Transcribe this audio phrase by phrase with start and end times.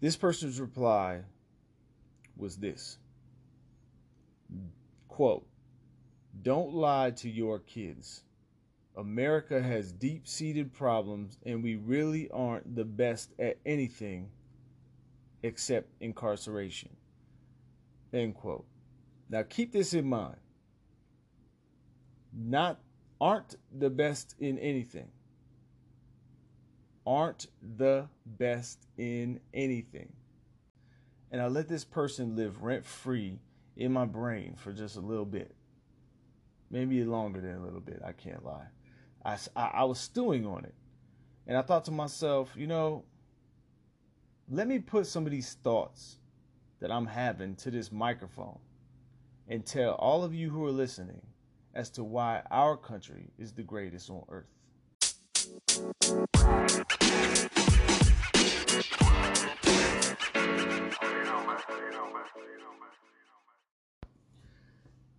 [0.00, 1.20] this person's reply
[2.36, 2.98] was this
[5.08, 5.46] quote,
[6.42, 8.24] Don't lie to your kids.
[8.96, 14.28] America has deep seated problems, and we really aren't the best at anything
[15.42, 16.90] except incarceration.
[18.12, 18.66] End quote.
[19.30, 20.36] Now keep this in mind.
[22.34, 22.80] Not
[23.20, 25.08] aren't the best in anything.
[27.06, 30.12] Aren't the best in anything.
[31.30, 33.40] And I let this person live rent free
[33.76, 35.54] in my brain for just a little bit.
[36.70, 38.66] Maybe longer than a little bit, I can't lie.
[39.24, 40.74] I, I, I was stewing on it.
[41.46, 43.04] And I thought to myself, you know,
[44.48, 46.18] let me put some of these thoughts
[46.80, 48.58] that I'm having to this microphone
[49.48, 51.22] and tell all of you who are listening
[51.74, 54.46] as to why our country is the greatest on earth.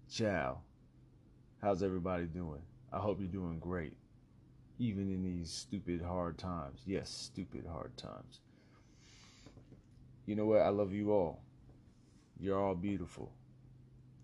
[0.10, 0.62] Ciao.
[1.62, 2.62] How's everybody doing?
[2.94, 3.98] I hope you're doing great,
[4.80, 6.82] even in these stupid hard times.
[6.86, 8.40] Yes, stupid hard times.
[10.26, 10.62] You know what?
[10.62, 11.42] I love you all.
[12.40, 13.34] You're all beautiful.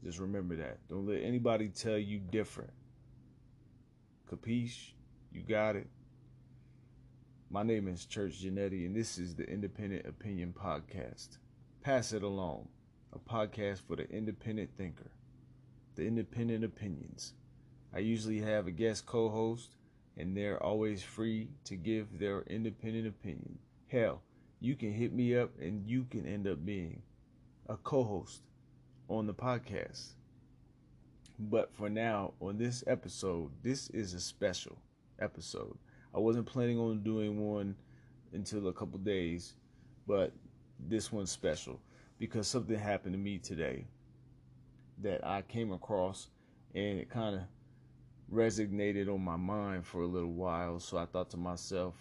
[0.04, 0.78] Just remember that.
[0.88, 2.72] Don't let anybody tell you different.
[4.32, 4.94] Capiche?
[5.34, 5.88] You got it.
[7.52, 11.39] My name is Church Genetti, and this is the Independent Opinion Podcast.
[11.81, 12.67] Pass it along,
[13.11, 15.09] a podcast for the independent thinker,
[15.95, 17.33] the independent opinions.
[17.92, 19.77] I usually have a guest co host,
[20.16, 23.58] and they're always free to give their independent opinion.
[23.88, 24.22] Hell,
[24.59, 27.02] you can hit me up and you can end up being
[27.67, 28.44] a co host
[29.08, 30.09] on the podcast.
[31.39, 34.77] But for now, on this episode, this is a special
[35.20, 35.80] episode.
[36.14, 37.76] I wasn't planning on doing one
[38.34, 39.54] until a couple days,
[40.08, 40.32] but
[40.88, 41.80] this one's special
[42.18, 43.86] because something happened to me today
[45.02, 46.30] that I came across
[46.74, 47.42] and it kind of
[48.33, 50.80] resonated on my mind for a little while.
[50.80, 51.95] So I thought to myself,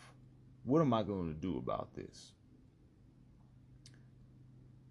[0.64, 2.32] what am I going to do about this?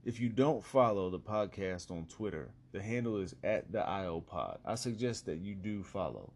[0.06, 4.60] If you don't follow the podcast on Twitter, the handle is at the IOPod.
[4.64, 6.32] I suggest that you do follow.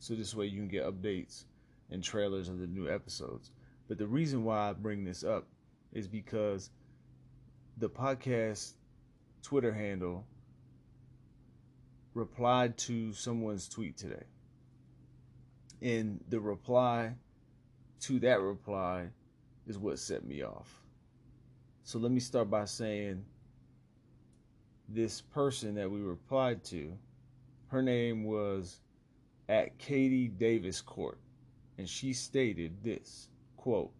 [0.00, 1.44] So this way you can get updates
[1.90, 3.50] and trailers of the new episodes.
[3.88, 5.46] But the reason why I bring this up
[5.92, 6.70] is because
[7.78, 8.72] the podcast
[9.42, 10.24] Twitter handle
[12.14, 14.24] replied to someone's tweet today.
[15.82, 17.14] And the reply
[18.00, 19.08] to that reply
[19.66, 20.82] is what set me off.
[21.84, 23.24] So let me start by saying
[24.88, 26.92] this person that we replied to,
[27.68, 28.80] her name was
[29.48, 31.18] at Katie Davis Court,
[31.78, 33.92] and she stated this quote,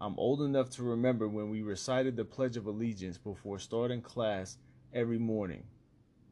[0.00, 4.58] I'm old enough to remember when we recited the Pledge of Allegiance before starting class
[4.92, 5.64] every morning.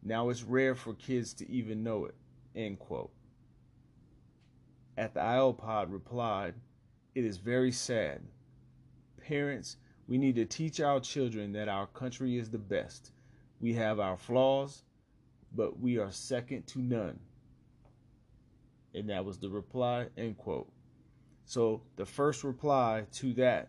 [0.03, 2.15] Now it's rare for kids to even know it.
[2.57, 3.13] End quote.
[4.99, 6.55] At the IOPod replied,
[7.15, 8.21] It is very sad.
[9.17, 9.77] Parents
[10.09, 13.13] we need to teach our children that our country is the best.
[13.61, 14.83] We have our flaws,
[15.55, 17.19] but we are second to none.
[18.95, 20.71] And that was the reply, end quote.
[21.45, 23.69] So the first reply to that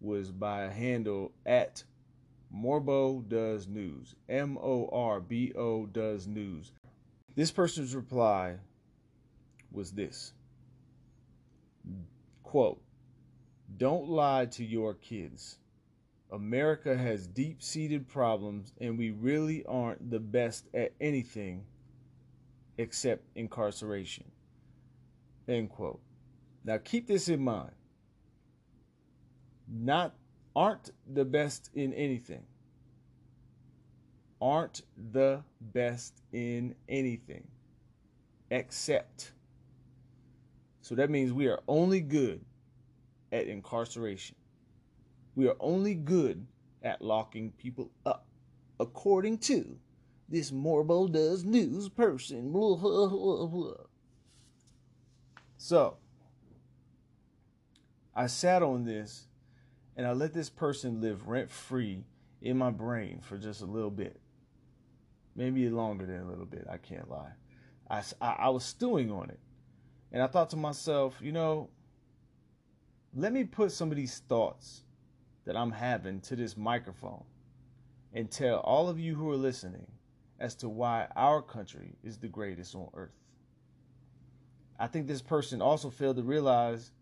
[0.00, 1.82] was by a handle at
[2.54, 4.14] Morbo Does News.
[4.28, 6.72] M O R B O Does News.
[7.34, 8.56] This person's reply
[9.70, 10.32] was this
[12.42, 12.80] quote,
[13.76, 15.58] Don't lie to your kids.
[16.30, 21.64] America has deep seated problems, and we really aren't the best at anything
[22.78, 24.24] except incarceration.
[25.48, 26.00] End quote.
[26.64, 27.72] Now keep this in mind.
[29.66, 30.14] Not
[30.54, 32.42] aren't the best in anything.
[34.40, 34.82] Aren't
[35.12, 37.46] the best in anything
[38.50, 39.32] except.
[40.82, 42.44] So that means we are only good
[43.32, 44.36] at incarceration.
[45.34, 46.46] We are only good
[46.82, 48.26] at locking people up,
[48.80, 49.76] according to
[50.28, 52.52] this Morbo Does News person.
[52.52, 53.74] Blah, blah, blah,
[55.58, 55.96] so,
[58.14, 59.26] I sat on this
[59.96, 62.04] and I let this person live rent free
[62.40, 64.20] in my brain for just a little bit.
[65.36, 67.32] Maybe longer than a little bit, I can't lie.
[67.90, 69.40] I, I, I was stewing on it.
[70.12, 71.68] And I thought to myself, you know,
[73.14, 74.82] let me put some of these thoughts
[75.44, 77.24] that I'm having to this microphone
[78.12, 79.86] and tell all of you who are listening
[80.38, 83.10] as to why our country is the greatest on earth.
[84.78, 86.92] I think this person also failed to realize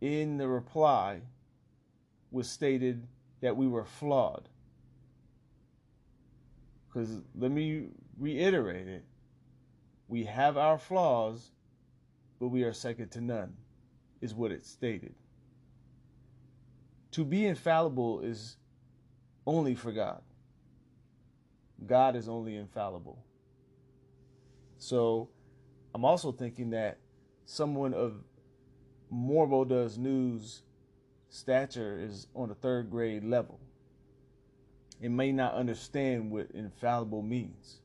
[0.00, 1.20] in the reply
[2.30, 3.06] was stated
[3.40, 4.48] that we were flawed.
[6.88, 7.88] Because let me
[8.18, 9.04] reiterate it
[10.08, 11.50] we have our flaws,
[12.38, 13.54] but we are second to none,
[14.20, 15.14] is what it stated.
[17.12, 18.56] To be infallible is
[19.46, 20.22] only for God.
[21.86, 23.18] God is only infallible.
[24.78, 25.30] So
[25.94, 26.98] I'm also thinking that
[27.46, 28.14] someone of
[29.12, 30.62] Morbo Does News
[31.30, 33.60] stature is on a third grade level.
[35.00, 37.78] It may not understand what infallible means.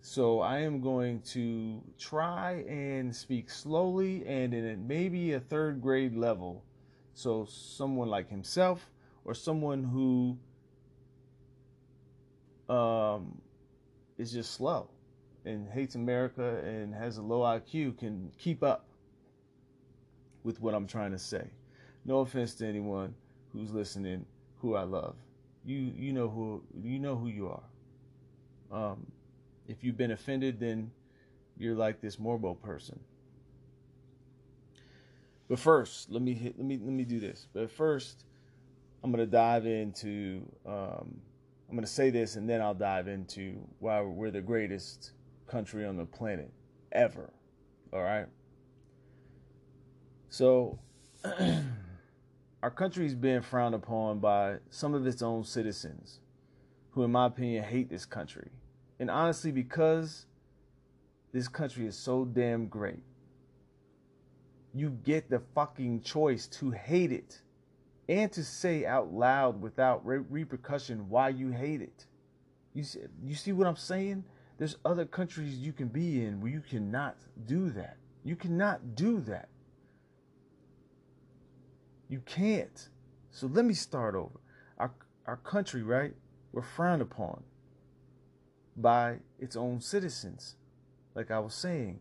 [0.00, 6.14] So I am going to try and speak slowly and in maybe a third grade
[6.14, 6.64] level.
[7.14, 8.90] So someone like himself
[9.24, 10.38] or someone who
[12.72, 13.40] um,
[14.18, 14.88] is just slow
[15.44, 18.86] and hates America and has a low IQ can keep up
[20.44, 21.50] with what I'm trying to say.
[22.04, 23.14] No offense to anyone
[23.52, 24.26] who's listening,
[24.58, 25.14] who I love.
[25.64, 27.62] You you know who you know who you are.
[28.72, 29.06] Um,
[29.68, 30.90] if you've been offended, then
[31.56, 32.98] you're like this Morbo person.
[35.48, 37.46] But first, let me hit, let me let me do this.
[37.52, 38.24] But first,
[39.04, 41.20] I'm gonna dive into um,
[41.68, 45.12] I'm gonna say this, and then I'll dive into why we're the greatest
[45.52, 46.50] country on the planet
[46.90, 47.32] ever.
[47.92, 48.26] All right.
[50.28, 50.78] So,
[52.62, 56.20] our country's been frowned upon by some of its own citizens,
[56.90, 58.50] who, in my opinion, hate this country
[59.02, 60.26] and honestly, because
[61.32, 63.02] this country is so damn great,
[64.72, 67.40] you get the fucking choice to hate it
[68.08, 72.06] and to say out loud without re- repercussion why you hate it.
[72.74, 74.22] You see, you see what I'm saying?
[74.58, 77.16] There's other countries you can be in where you cannot
[77.46, 77.96] do that.
[78.24, 79.48] You cannot do that.
[82.08, 82.88] You can't.
[83.30, 84.38] So let me start over.
[84.78, 84.92] Our
[85.26, 86.14] our country, right?
[86.52, 87.42] We're frowned upon
[88.76, 90.56] by its own citizens,
[91.14, 92.00] like I was saying.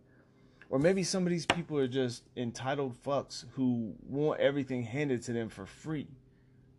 [0.70, 5.34] Or maybe some of these people are just entitled fucks who want everything handed to
[5.34, 6.08] them for free.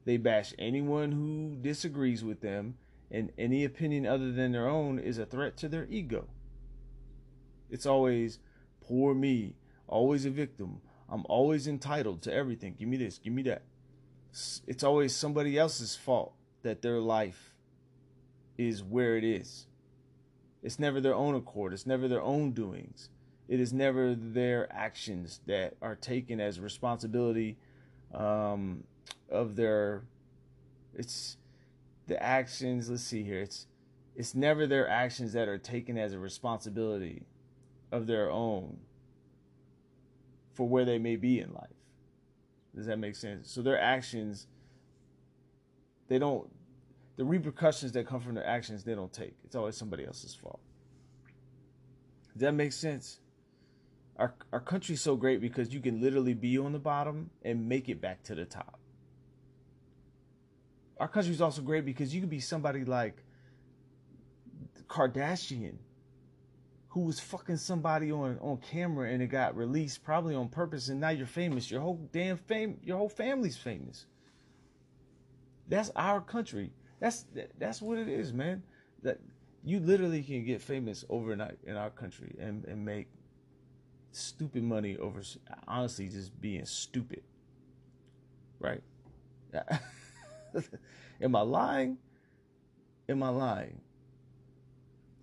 [0.04, 2.76] They bash anyone who disagrees with them,
[3.12, 6.26] and any opinion other than their own is a threat to their ego.
[7.70, 8.38] It's always,
[8.80, 9.54] poor me,
[9.86, 10.80] always a victim.
[11.08, 12.74] I'm always entitled to everything.
[12.78, 13.62] Give me this, give me that.
[14.66, 16.32] It's always somebody else's fault
[16.62, 17.52] that their life
[18.56, 19.66] is where it is.
[20.62, 21.74] It's never their own accord.
[21.74, 23.10] It's never their own doings.
[23.46, 27.58] It is never their actions that are taken as responsibility
[28.14, 28.84] um,
[29.28, 30.04] of their.
[30.94, 31.36] It's
[32.06, 32.90] the actions.
[32.90, 33.40] Let's see here.
[33.40, 33.66] It's
[34.14, 37.24] it's never their actions that are taken as a responsibility
[37.90, 38.78] of their own
[40.52, 41.70] for where they may be in life.
[42.74, 43.50] Does that make sense?
[43.50, 44.46] So their actions,
[46.08, 46.50] they don't
[47.16, 49.34] the repercussions that come from their actions they don't take.
[49.44, 50.60] It's always somebody else's fault.
[52.32, 53.20] Does that make sense?
[54.16, 57.88] Our our country's so great because you can literally be on the bottom and make
[57.88, 58.78] it back to the top.
[61.02, 63.24] Our country's also great because you can be somebody like
[64.86, 65.74] Kardashian
[66.90, 71.00] who was fucking somebody on on camera and it got released probably on purpose and
[71.00, 71.68] now you're famous.
[71.68, 74.06] Your whole damn fame your whole family's famous.
[75.66, 76.70] That's our country.
[77.00, 77.24] That's
[77.58, 78.62] that's what it is, man.
[79.02, 79.18] That
[79.64, 83.08] you literally can get famous overnight in our country and, and make
[84.12, 85.20] stupid money over
[85.66, 87.24] honestly just being stupid.
[88.60, 88.84] Right?
[91.20, 91.98] Am I lying?
[93.08, 93.80] Am I lying?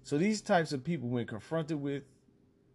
[0.04, 2.04] So these types of people, when confronted with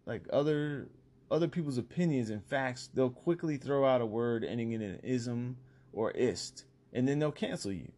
[0.05, 0.89] like other
[1.31, 5.57] other people's opinions and facts, they'll quickly throw out a word ending in an ism
[5.91, 7.91] or ist, and then they'll cancel you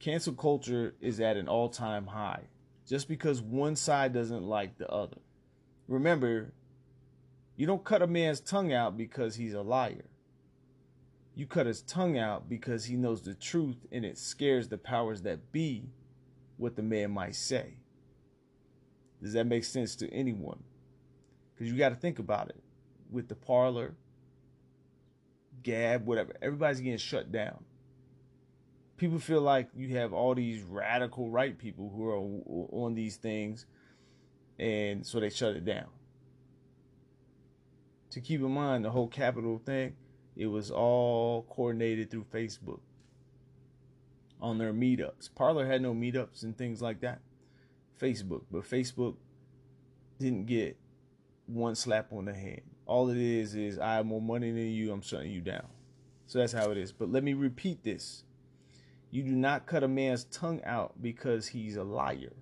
[0.00, 2.42] cancel culture is at an all time high
[2.88, 5.18] just because one side doesn't like the other.
[5.86, 6.52] Remember,
[7.54, 10.06] you don't cut a man's tongue out because he's a liar.
[11.40, 15.22] You cut his tongue out because he knows the truth and it scares the powers
[15.22, 15.88] that be
[16.58, 17.78] what the man might say.
[19.22, 20.62] Does that make sense to anyone?
[21.54, 22.62] Because you got to think about it.
[23.10, 23.94] With the Parler,
[25.62, 27.64] Gab, whatever, everybody's getting shut down
[28.98, 33.64] people feel like you have all these radical right people who are on these things,
[34.58, 35.86] and so they shut it down.
[38.10, 39.96] To keep in mind, the whole Capitol thing,
[40.36, 42.80] it was all coordinated through Facebook
[44.40, 45.34] on their meetups.
[45.34, 47.20] Parler had no meetups and things like that.
[48.00, 49.16] Facebook, but Facebook
[50.18, 50.78] didn't get
[51.46, 52.62] one slap on the hand.
[52.86, 55.66] All it is is I have more money than you, I'm shutting you down.
[56.26, 56.92] So that's how it is.
[56.92, 58.24] But let me repeat this.
[59.10, 62.32] You do not cut a man's tongue out because he's a liar.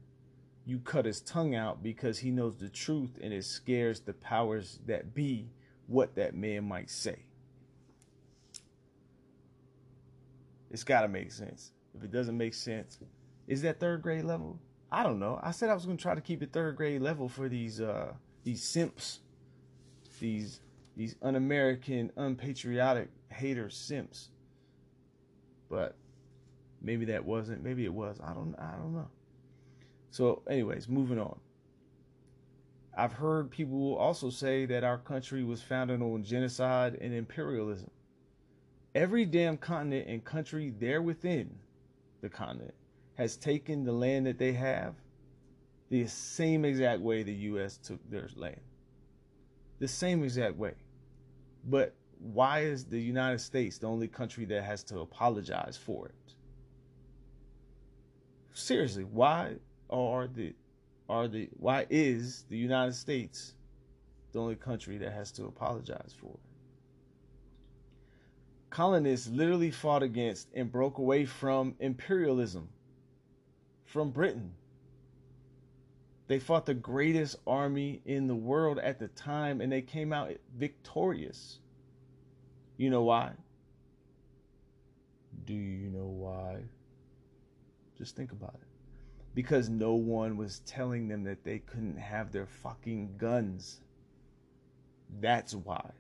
[0.66, 4.78] You cut his tongue out because he knows the truth and it scares the powers
[4.86, 5.48] that be
[5.86, 7.24] what that man might say.
[10.70, 11.72] It's got to make sense.
[11.96, 12.98] If it doesn't make sense,
[13.46, 14.58] is that third grade level?
[14.90, 15.38] I don't know.
[15.42, 17.80] I said I was going to try to keep it third grade level for these
[17.80, 18.12] uh
[18.44, 19.20] these simps,
[20.20, 20.60] these
[20.96, 24.30] these un-American, unpatriotic hater simps.
[25.68, 25.96] But
[26.80, 27.62] maybe that wasn't.
[27.62, 28.18] Maybe it was.
[28.22, 28.54] I don't.
[28.58, 29.08] I don't know.
[30.10, 31.38] So, anyways, moving on.
[32.96, 37.90] I've heard people also say that our country was founded on genocide and imperialism.
[38.98, 41.56] Every damn continent and country there within
[42.20, 42.74] the continent
[43.14, 44.96] has taken the land that they have
[45.88, 47.76] the same exact way the U.S.
[47.76, 48.60] took their land.
[49.78, 50.74] The same exact way.
[51.64, 56.34] But why is the United States the only country that has to apologize for it?
[58.52, 59.58] Seriously, why
[59.90, 60.56] are the
[61.08, 63.54] are the why is the United States
[64.32, 66.47] the only country that has to apologize for it?
[68.78, 72.68] Colonists literally fought against and broke away from imperialism
[73.84, 74.54] from Britain.
[76.28, 80.30] They fought the greatest army in the world at the time and they came out
[80.56, 81.58] victorious.
[82.76, 83.32] You know why?
[85.44, 86.58] Do you know why?
[87.96, 88.68] Just think about it.
[89.34, 93.80] Because no one was telling them that they couldn't have their fucking guns.
[95.18, 95.90] That's why.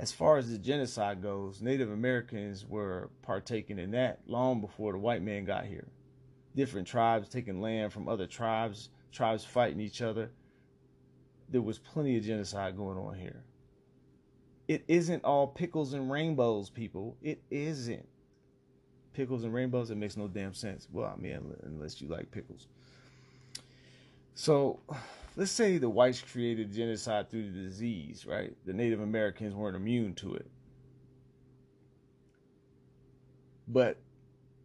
[0.00, 4.98] As far as the genocide goes, Native Americans were partaking in that long before the
[4.98, 5.88] white man got here.
[6.56, 10.30] Different tribes taking land from other tribes, tribes fighting each other.
[11.50, 13.44] There was plenty of genocide going on here.
[14.68, 17.18] It isn't all pickles and rainbows, people.
[17.20, 18.08] It isn't.
[19.12, 20.88] Pickles and rainbows, it makes no damn sense.
[20.90, 22.68] Well, I mean, unless you like pickles.
[24.34, 24.80] So,
[25.36, 28.54] let's say the whites created genocide through the disease, right?
[28.66, 30.50] The Native Americans weren't immune to it.
[33.68, 33.98] But,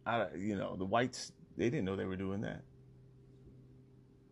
[0.04, 2.62] I, you know, the whites, they didn't know they were doing that.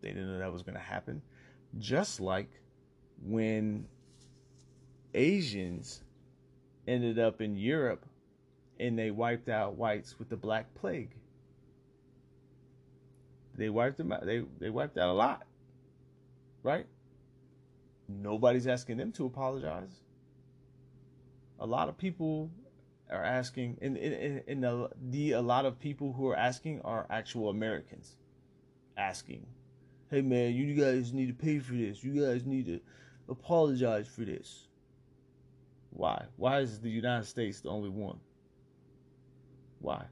[0.01, 1.21] They didn't know that was going to happen.
[1.79, 2.49] Just like
[3.23, 3.87] when
[5.13, 6.03] Asians
[6.87, 8.05] ended up in Europe
[8.79, 11.11] and they wiped out whites with the Black Plague.
[13.57, 14.25] They wiped them out.
[14.25, 15.43] They, they wiped out a lot.
[16.65, 16.87] Right?
[18.09, 20.01] Nobody's asking them to apologize.
[21.59, 22.49] A lot of people
[23.11, 27.05] are asking, and, and, and the, the a lot of people who are asking are
[27.11, 28.15] actual Americans
[28.97, 29.45] asking,
[30.09, 32.03] hey man, you guys need to pay for this.
[32.03, 32.79] You guys need to
[33.29, 34.67] apologize for this.
[35.91, 36.25] Why?
[36.35, 38.17] Why is the United States the only one?
[39.77, 40.05] Why?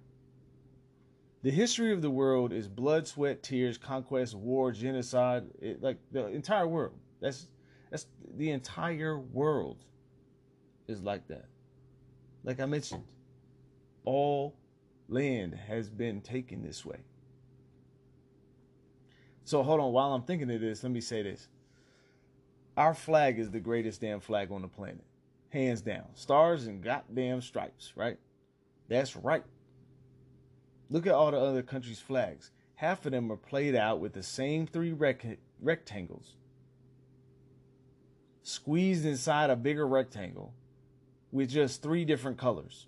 [1.44, 6.28] The history of the world is blood, sweat, tears, conquest, war, genocide, it, like the
[6.28, 6.98] entire world.
[7.22, 7.48] That's
[7.92, 9.84] that's the entire world
[10.88, 11.46] is like that.
[12.44, 13.04] Like I mentioned,
[14.06, 14.56] all
[15.10, 17.00] land has been taken this way.
[19.44, 21.50] So hold on, while I'm thinking of this, let me say this.
[22.78, 25.04] Our flag is the greatest damn flag on the planet
[25.54, 26.06] hands down.
[26.16, 28.18] Stars and goddamn stripes, right?
[28.90, 29.44] That's right.
[30.90, 32.52] Look at all the other countries' flags.
[32.76, 36.36] Half of them are played out with the same three rec- rectangles,
[38.42, 40.54] squeezed inside a bigger rectangle
[41.32, 42.88] with just three different colors.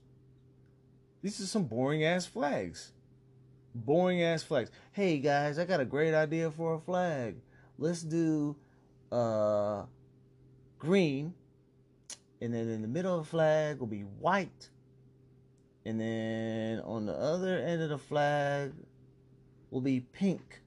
[1.21, 2.91] These are some boring ass flags.
[3.73, 4.69] Boring ass flags.
[4.91, 7.37] Hey guys, I got a great idea for a flag.
[7.77, 8.55] Let's do
[9.11, 9.85] uh
[10.77, 11.33] green
[12.41, 14.69] and then in the middle of the flag will be white.
[15.85, 18.73] And then on the other end of the flag
[19.69, 20.61] will be pink.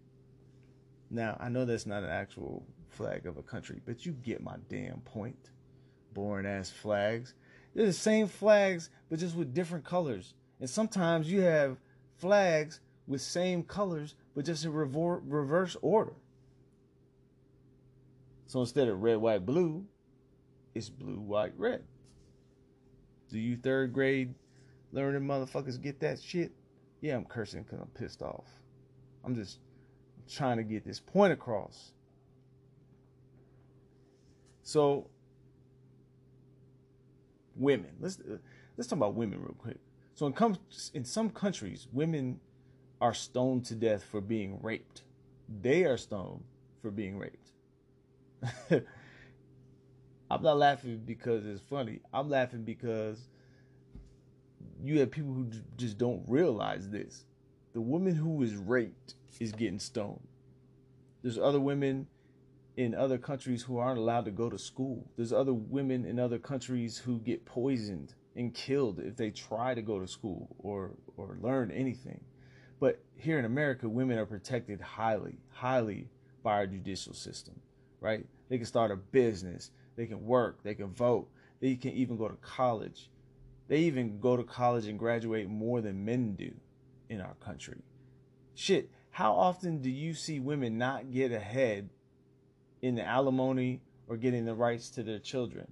[1.11, 4.57] Now, I know that's not an actual flag of a country, but you get my
[4.69, 5.51] damn point.
[6.15, 7.35] Boring ass flags.
[7.75, 10.35] They're the same flags, but just with different colors.
[10.61, 11.79] And sometimes you have
[12.17, 16.15] flags with same colors, but just in reverse order.
[18.47, 19.85] So instead of red, white, blue,
[20.75, 21.83] it's blue, white, red.
[23.31, 24.35] Do you third grade
[24.93, 26.53] learning motherfuckers get that shit?
[27.01, 28.47] Yeah, I'm cursing because I'm pissed off.
[29.25, 29.59] I'm just
[30.29, 31.93] trying to get this point across.
[34.63, 35.09] So,
[37.57, 37.91] women.
[38.01, 38.19] Let's
[38.77, 39.79] let's talk about women real quick.
[40.15, 40.59] So, in, com-
[40.95, 42.41] in some countries, women
[43.01, 45.03] are stoned to death for being raped.
[45.63, 46.45] They are stoned
[46.83, 47.53] for being raped.
[50.31, 52.01] I'm not laughing because it's funny.
[52.13, 53.29] I'm laughing because
[54.83, 57.25] you have people who just don't realize this.
[57.73, 60.27] The woman who is raped is getting stoned.
[61.23, 62.07] There's other women
[62.77, 65.05] in other countries who aren't allowed to go to school.
[65.17, 69.83] There's other women in other countries who get poisoned and killed if they try to
[69.83, 72.21] go to school or or learn anything.
[72.81, 76.09] But here in America, women are protected highly, highly
[76.45, 77.61] by our judicial system,
[78.01, 78.25] right?
[78.49, 81.29] They can start a business, they can work, they can vote,
[81.61, 83.11] they can even go to college.
[83.69, 86.53] They even go to college and graduate more than men do
[87.09, 87.83] in our country.
[88.55, 91.91] Shit, how often do you see women not get ahead
[92.81, 95.69] in the alimony or getting the rights to their children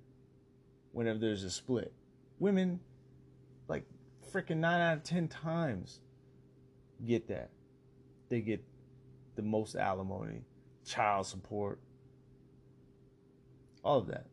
[0.92, 1.92] whenever there's a split?
[2.38, 2.80] Women,
[3.66, 3.84] like
[4.32, 6.00] freaking nine out of ten times,
[7.04, 7.50] get that.
[8.28, 8.62] They get
[9.36, 10.42] the most alimony,
[10.84, 11.80] child support,
[13.82, 14.26] all of that.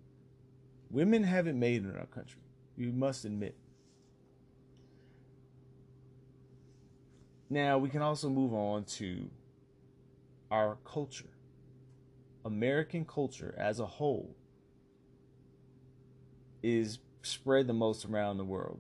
[0.90, 2.43] Women haven't made in our country.
[2.76, 3.56] You must admit.
[7.50, 9.30] Now, we can also move on to
[10.50, 11.30] our culture.
[12.46, 14.36] American culture as a whole
[16.62, 18.80] is spread the most around the world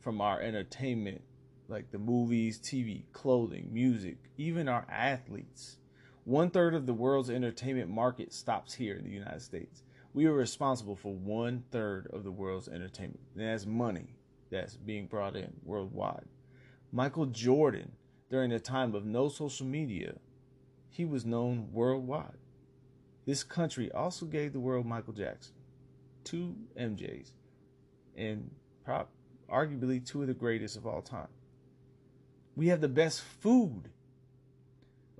[0.00, 1.22] from our entertainment,
[1.68, 5.78] like the movies, TV, clothing, music, even our athletes.
[6.24, 9.82] One third of the world's entertainment market stops here in the United States.
[10.14, 13.20] We are responsible for one third of the world's entertainment.
[13.34, 14.14] And that's money
[14.50, 16.26] that's being brought in worldwide.
[16.92, 17.92] Michael Jordan,
[18.30, 20.14] during the time of no social media,
[20.90, 22.36] he was known worldwide.
[23.24, 25.54] This country also gave the world Michael Jackson,
[26.24, 27.30] two MJs,
[28.16, 28.50] and
[28.84, 29.10] prop,
[29.50, 31.28] arguably two of the greatest of all time.
[32.56, 33.88] We have the best food.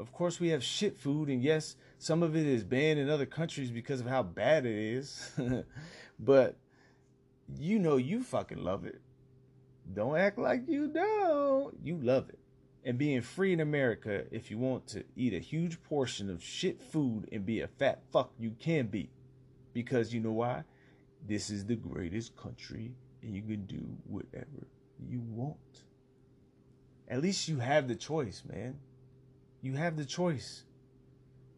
[0.03, 3.25] Of course, we have shit food, and yes, some of it is banned in other
[3.25, 5.31] countries because of how bad it is.
[6.19, 6.57] but
[7.57, 9.01] you know you fucking love it.
[9.95, 11.77] Don't act like you don't.
[11.85, 12.41] You love it.
[12.85, 16.83] And being free in America, if you want to eat a huge portion of shit
[16.83, 19.09] food and be a fat fuck, you can be.
[19.73, 20.65] Because you know why?
[21.29, 22.91] This is the greatest country
[23.23, 24.67] and you can do whatever
[25.09, 25.85] you want.
[27.07, 28.81] At least you have the choice, man.
[29.63, 30.65] You have the choice.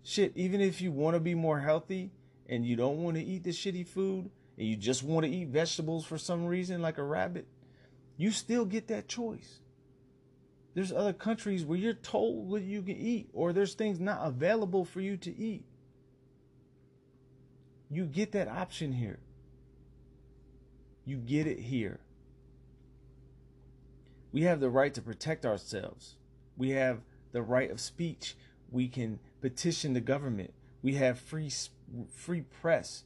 [0.02, 2.12] Shit, even if you want to be more healthy
[2.48, 5.48] and you don't want to eat the shitty food and you just want to eat
[5.48, 7.48] vegetables for some reason, like a rabbit,
[8.18, 9.60] you still get that choice.
[10.74, 14.84] There's other countries where you're told what you can eat, or there's things not available
[14.84, 15.64] for you to eat.
[17.90, 19.20] You get that option here.
[21.04, 22.00] You get it here.
[24.32, 26.16] We have the right to protect ourselves.
[26.56, 27.02] We have
[27.34, 28.36] the right of speech.
[28.70, 30.54] We can petition the government.
[30.82, 31.52] We have free
[32.10, 33.04] free press.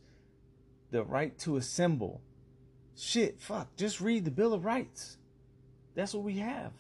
[0.93, 2.21] The right to assemble.
[2.97, 5.17] Shit, fuck, just read the Bill of Rights.
[5.95, 6.73] That's what we have.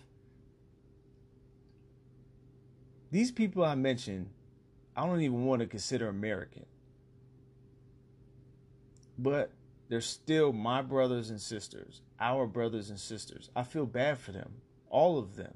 [3.10, 4.28] These people I mentioned,
[4.96, 6.66] I don't even want to consider American.
[9.18, 9.50] But
[9.88, 13.50] they're still my brothers and sisters, our brothers and sisters.
[13.56, 14.52] I feel bad for them,
[14.90, 15.54] all of them.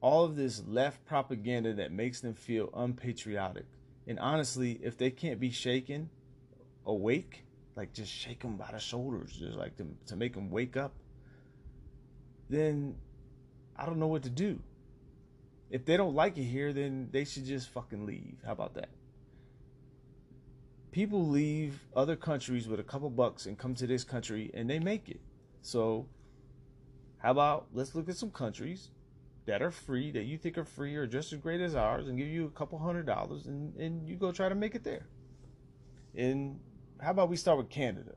[0.00, 3.66] All of this left propaganda that makes them feel unpatriotic.
[4.06, 6.08] And honestly, if they can't be shaken
[6.86, 7.44] awake,
[7.76, 10.92] like just shake them by the shoulders, just like to, to make them wake up,
[12.48, 12.96] then
[13.76, 14.58] I don't know what to do.
[15.70, 18.38] If they don't like it here, then they should just fucking leave.
[18.44, 18.88] How about that?
[20.90, 24.80] People leave other countries with a couple bucks and come to this country and they
[24.80, 25.20] make it.
[25.62, 26.06] So,
[27.18, 28.90] how about let's look at some countries
[29.50, 32.16] that are free, that you think are free or just as great as ours, and
[32.16, 35.06] give you a couple hundred dollars and, and you go try to make it there.
[36.14, 36.60] And
[37.00, 38.14] how about we start with Canada?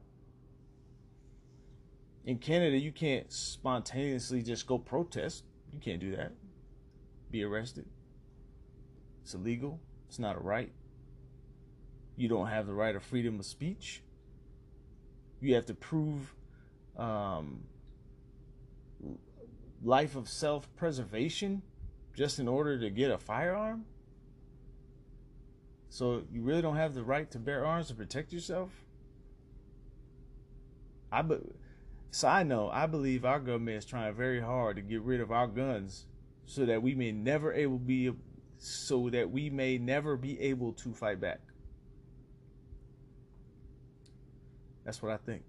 [2.24, 5.44] In Canada, you can't spontaneously just go protest.
[5.72, 6.34] You can't do that
[7.34, 7.88] be arrested.
[9.24, 9.82] It's illegal.
[10.08, 10.72] It's not a right.
[12.16, 14.04] You don't have the right of freedom of speech.
[15.42, 16.36] You have to prove
[16.96, 17.64] um,
[19.84, 21.62] life of self preservation
[22.16, 23.86] just in order to get a firearm.
[25.90, 28.72] So you really don't have the right to bear arms to protect yourself.
[31.12, 31.38] I be,
[32.10, 35.48] side note, I believe our government is trying very hard to get rid of our
[35.48, 36.06] guns
[36.46, 38.12] so that we may never able be
[38.58, 41.42] so that we may never be able to fight back.
[44.86, 45.44] That's what I think.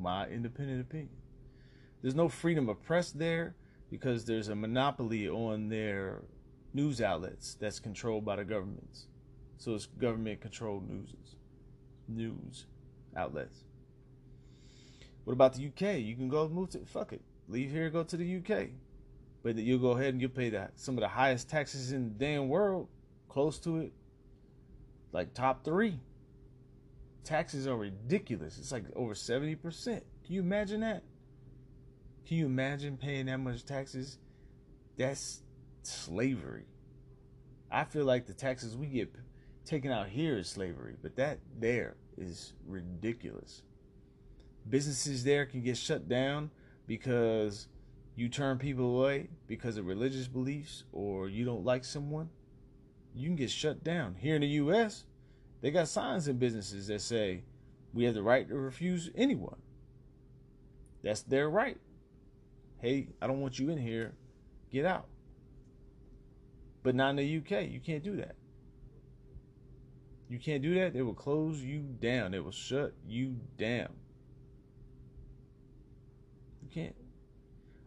[0.00, 1.17] My independent opinion.
[2.02, 3.54] There's no freedom of press there
[3.90, 6.22] because there's a monopoly on their
[6.72, 9.06] news outlets that's controlled by the governments.
[9.56, 11.10] So it's government controlled news
[12.06, 12.66] news
[13.16, 13.64] outlets.
[15.24, 15.98] What about the UK?
[15.98, 17.20] You can go move to fuck it.
[17.48, 18.68] leave here, go to the UK.
[19.42, 22.10] But you'll go ahead and you'll pay that some of the highest taxes in the
[22.10, 22.88] damn world,
[23.28, 23.92] close to it,
[25.12, 26.00] like top three.
[27.24, 28.58] Taxes are ridiculous.
[28.58, 29.84] It's like over 70%.
[29.84, 31.02] Can you imagine that?
[32.28, 34.18] Can you imagine paying that much taxes?
[34.98, 35.40] That's
[35.82, 36.66] slavery.
[37.70, 39.10] I feel like the taxes we get
[39.64, 43.62] taken out here is slavery, but that there is ridiculous.
[44.68, 46.50] Businesses there can get shut down
[46.86, 47.66] because
[48.14, 52.28] you turn people away because of religious beliefs or you don't like someone.
[53.14, 54.16] You can get shut down.
[54.16, 55.04] Here in the US,
[55.62, 57.44] they got signs in businesses that say
[57.94, 59.62] we have the right to refuse anyone.
[61.02, 61.78] That's their right.
[62.80, 64.14] Hey, I don't want you in here.
[64.70, 65.06] Get out.
[66.82, 67.68] But not in the UK.
[67.70, 68.36] You can't do that.
[70.28, 70.92] You can't do that.
[70.92, 72.32] They will close you down.
[72.32, 73.88] They will shut you down.
[76.62, 76.94] You can't.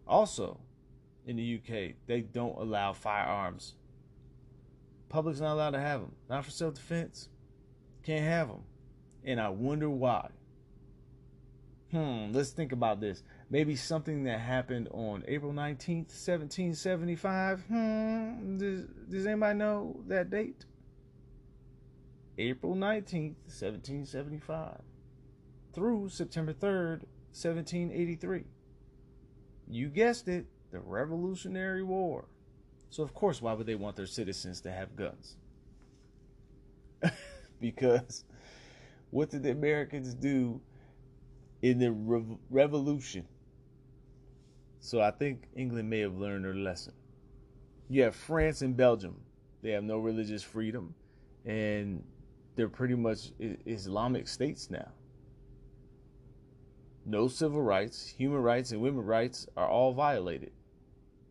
[0.07, 0.59] Also,
[1.25, 3.75] in the UK, they don't allow firearms.
[5.07, 6.13] Public's not allowed to have them.
[6.29, 7.29] Not for self defense.
[8.03, 8.63] Can't have them.
[9.23, 10.29] And I wonder why.
[11.91, 13.21] Hmm, let's think about this.
[13.51, 17.65] Maybe something that happened on April 19th, 1775.
[17.67, 20.63] Hmm, does, does anybody know that date?
[22.37, 24.79] April 19th, 1775
[25.73, 27.01] through September 3rd,
[27.33, 28.45] 1783.
[29.67, 32.29] You guessed it, the Revolutionary War.
[32.89, 35.35] So, of course, why would they want their citizens to have guns?
[37.59, 38.23] because
[39.09, 40.61] what did the Americans do
[41.61, 43.27] in the re- revolution?
[44.81, 46.93] So I think England may have learned their lesson.
[47.87, 49.21] You have France and Belgium.
[49.61, 50.95] They have no religious freedom,
[51.45, 52.03] and
[52.55, 54.89] they're pretty much Islamic states now.
[57.05, 60.51] No civil rights, human rights, and women's rights are all violated.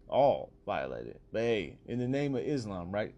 [0.09, 1.19] All violated.
[1.33, 3.15] But hey, in the name of Islam, right?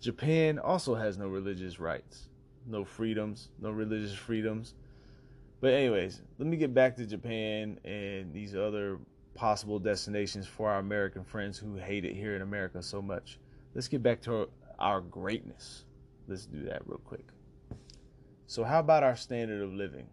[0.00, 2.28] Japan also has no religious rights,
[2.64, 4.74] no freedoms, no religious freedoms.
[5.60, 8.98] But anyways, let me get back to Japan and these other
[9.36, 13.38] possible destinations for our American friends who hate it here in America so much.
[13.74, 15.84] Let's get back to our greatness.
[16.26, 17.26] Let's do that real quick.
[18.46, 20.06] So, how about our standard of living?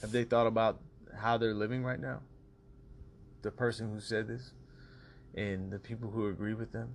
[0.00, 0.80] Have they thought about
[1.18, 2.20] how they're living right now?
[3.42, 4.52] The person who said this
[5.34, 6.94] and the people who agree with them?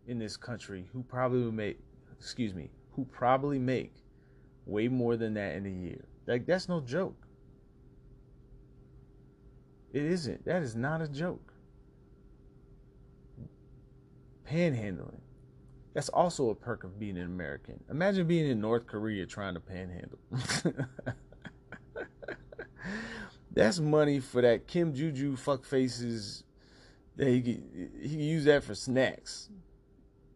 [0.07, 1.79] in this country who probably make,
[2.19, 3.93] excuse me, who probably make
[4.65, 6.05] way more than that in a year.
[6.27, 7.25] Like that's no joke.
[9.93, 10.45] It isn't.
[10.45, 11.55] That is not a joke
[14.45, 15.24] panhandling.
[15.95, 17.81] That's also a perk of being an American.
[17.89, 20.19] Imagine being in North Korea trying to panhandle.
[23.53, 26.43] That's money for that Kim Juju fuck faces.
[27.15, 29.49] That he can, he can use that for snacks.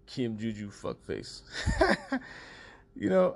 [0.07, 1.43] Kim Juju fuck face.
[2.95, 3.35] you know,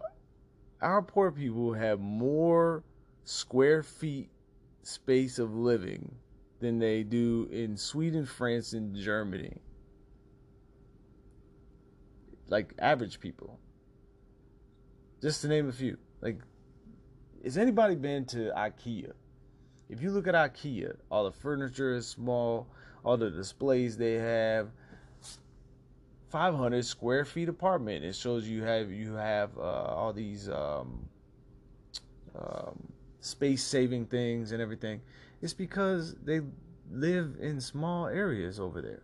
[0.81, 2.85] our poor people have more
[3.25, 4.29] square feet
[4.81, 6.15] space of living
[6.61, 9.59] than they do in Sweden, France, and Germany
[12.53, 13.59] like average people.
[15.21, 15.97] Just to name a few.
[16.21, 16.39] Like,
[17.43, 19.11] has anybody been to IKEA?
[19.89, 22.67] If you look at IKEA, all the furniture is small,
[23.03, 24.69] all the displays they have.
[26.29, 28.05] 500 square feet apartment.
[28.05, 31.07] It shows you have you have uh, all these um,
[32.35, 35.01] um, space saving things and everything.
[35.41, 36.41] It's because they
[36.91, 39.03] live in small areas over there.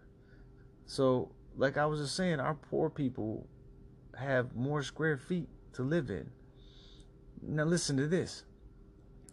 [0.86, 3.46] So like I was just saying, our poor people
[4.18, 6.30] have more square feet to live in.
[7.42, 8.46] Now, listen to this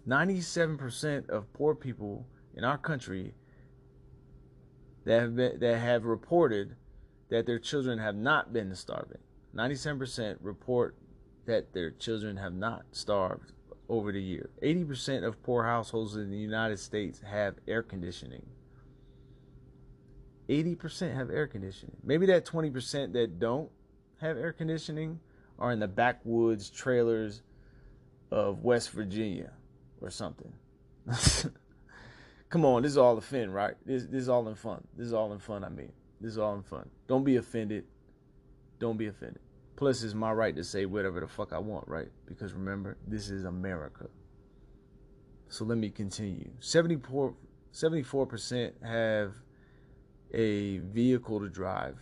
[0.09, 3.35] 97% of poor people in our country
[5.05, 6.75] that have, been, that have reported
[7.29, 9.19] that their children have not been starving.
[9.55, 10.97] 97% report
[11.47, 13.53] that their children have not starved
[13.89, 14.51] over the year.
[14.63, 18.47] 80% of poor households in the United States have air conditioning.
[20.49, 21.97] 80% have air conditioning.
[22.05, 23.71] Maybe that 20% that don't
[24.21, 25.21] have air conditioning
[25.59, 27.43] are in the backwoods trailers
[28.31, 29.53] of West Virginia
[30.01, 30.53] or something.
[32.49, 33.75] Come on, this is all a fun, right?
[33.85, 34.83] This, this is all in fun.
[34.97, 35.93] This is all in fun, I mean.
[36.21, 36.89] This is all in fun.
[37.09, 37.85] Don't be offended.
[38.79, 39.41] Don't be offended.
[39.75, 42.09] Plus, it's my right to say whatever the fuck I want, right?
[42.27, 44.07] Because remember, this is America.
[45.49, 46.51] So let me continue.
[46.61, 47.35] 74,
[47.73, 49.35] 74% have
[50.33, 51.97] a vehicle to drive,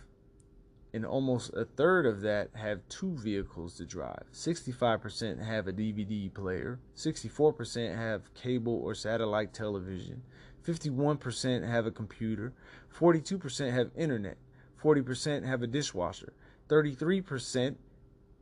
[0.93, 4.23] and almost a third of that have two vehicles to drive.
[4.31, 10.23] 65% have a DVD player, 64% have cable or satellite television,
[10.65, 12.53] 51% have a computer,
[12.97, 14.37] 42% have internet,
[14.81, 16.33] 40% have a dishwasher,
[16.69, 17.75] 33%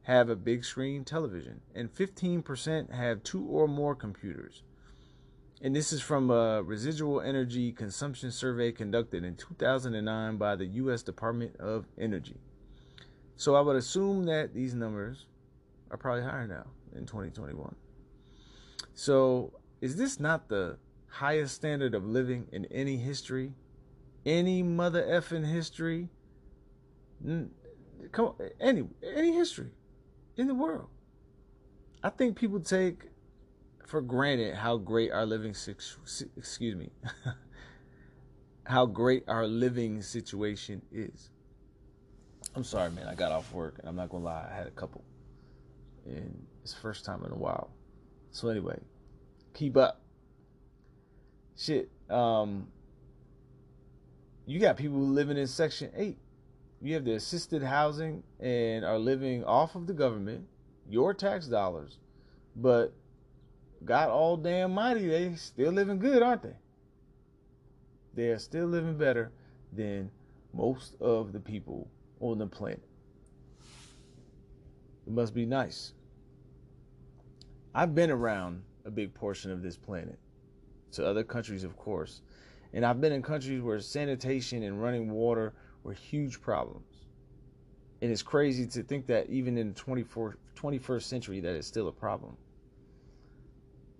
[0.04, 4.64] have a big screen television, and 15% have two or more computers.
[5.64, 11.04] And this is from a residual energy consumption survey conducted in 2009 by the U.S.
[11.04, 12.36] Department of Energy.
[13.38, 15.26] So I would assume that these numbers
[15.90, 17.76] are probably higher now in 2021.
[18.94, 23.54] So is this not the highest standard of living in any history?
[24.26, 26.10] Any mother effing history?
[27.26, 29.72] Come on, any any history
[30.36, 30.90] in the world.
[32.04, 33.06] I think people take
[33.86, 36.90] for granted how great our living excuse me
[38.66, 41.30] how great our living situation is.
[42.56, 43.08] I'm sorry, man.
[43.08, 44.48] I got off work, and I'm not gonna lie.
[44.50, 45.04] I had a couple,
[46.06, 47.72] and it's first time in a while.
[48.32, 48.80] So anyway,
[49.54, 50.02] keep up.
[51.58, 51.90] Shit.
[52.10, 52.68] Um,
[54.46, 56.18] you got people living in Section Eight
[56.84, 60.46] you have the assisted housing and are living off of the government,
[60.90, 61.98] your tax dollars,
[62.58, 62.94] but
[63.86, 66.56] God all damn mighty, they still living good, aren't they?
[68.14, 69.32] They are still living better
[69.74, 70.10] than
[70.54, 71.88] most of the people
[72.20, 72.84] on the planet.
[75.06, 75.94] It must be nice.
[77.76, 80.20] I've been around a big portion of this planet,
[80.92, 82.22] to other countries, of course,
[82.74, 86.86] and I've been in countries where sanitation and running water were huge problems.
[88.02, 91.88] And it's crazy to think that even in the 24, 21st century that it's still
[91.88, 92.38] a problem.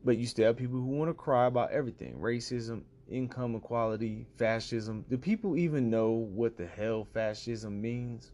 [0.04, 5.06] But you still have people who want to cry about everything racism, income equality, fascism.
[5.10, 8.32] Do people even know what the hell fascism means?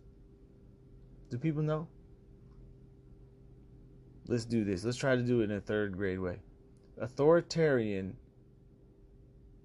[1.30, 1.88] Do people know?
[4.28, 4.84] Let's do this.
[4.84, 6.40] Let's try to do it in a third grade way.
[6.98, 8.16] Authoritarian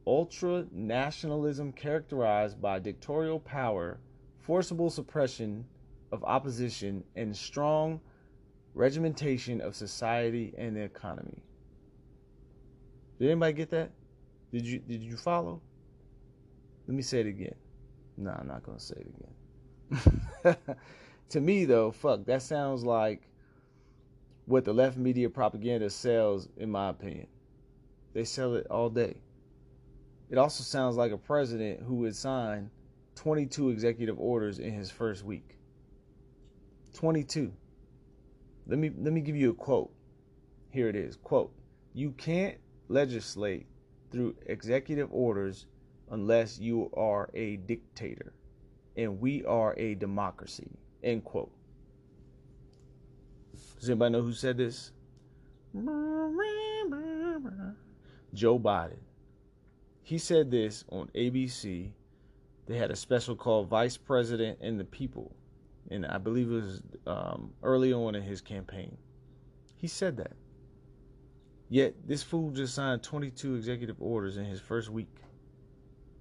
[0.07, 3.99] ultra nationalism characterized by dictatorial power,
[4.39, 5.65] forcible suppression
[6.13, 8.01] of opposition, and strong
[8.75, 11.43] regimentation of society and the economy.
[13.25, 13.91] Did anybody get that?
[14.53, 15.63] Did you did you follow?
[16.87, 17.55] Let me say it again.
[18.19, 20.57] No, I'm not gonna say it again.
[21.31, 23.23] to me though, fuck, that sounds like
[24.45, 27.27] what the left media propaganda sells, in my opinion.
[28.13, 29.17] They sell it all day.
[30.29, 32.71] It also sounds like a president who would sign
[33.15, 35.57] 22 executive orders in his first week.
[36.93, 37.55] 22.
[38.67, 39.95] Let me let me give you a quote.
[40.69, 41.17] Here it is.
[41.17, 41.55] Quote:
[41.95, 43.67] You can't legislate
[44.11, 45.67] through executive orders
[46.11, 48.33] unless you are a dictator
[48.97, 50.71] and we are a democracy.
[51.03, 51.53] End quote.
[53.79, 54.93] Does anybody know who said this?
[58.33, 58.99] Joe Biden.
[60.03, 61.91] He said this on ABC.
[62.67, 65.35] They had a special called Vice President and the People.
[65.91, 68.97] And I believe it was um, early on in his campaign.
[69.77, 70.33] He said that.
[71.69, 75.15] Yet this fool just signed 22 executive orders in his first week.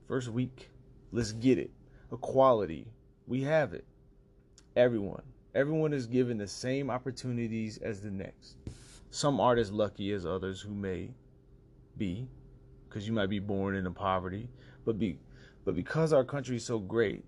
[0.08, 0.69] First week.
[1.12, 1.71] Let's get it.
[2.12, 2.88] Equality.
[3.27, 3.86] We have it.
[4.75, 5.23] Everyone.
[5.56, 8.56] Everyone is given the same opportunities as the next.
[9.12, 11.12] Some aren't as lucky as others who may
[11.97, 12.27] be
[12.88, 14.49] because you might be born into poverty,
[14.86, 15.19] but be
[15.65, 17.23] but because our country is so great,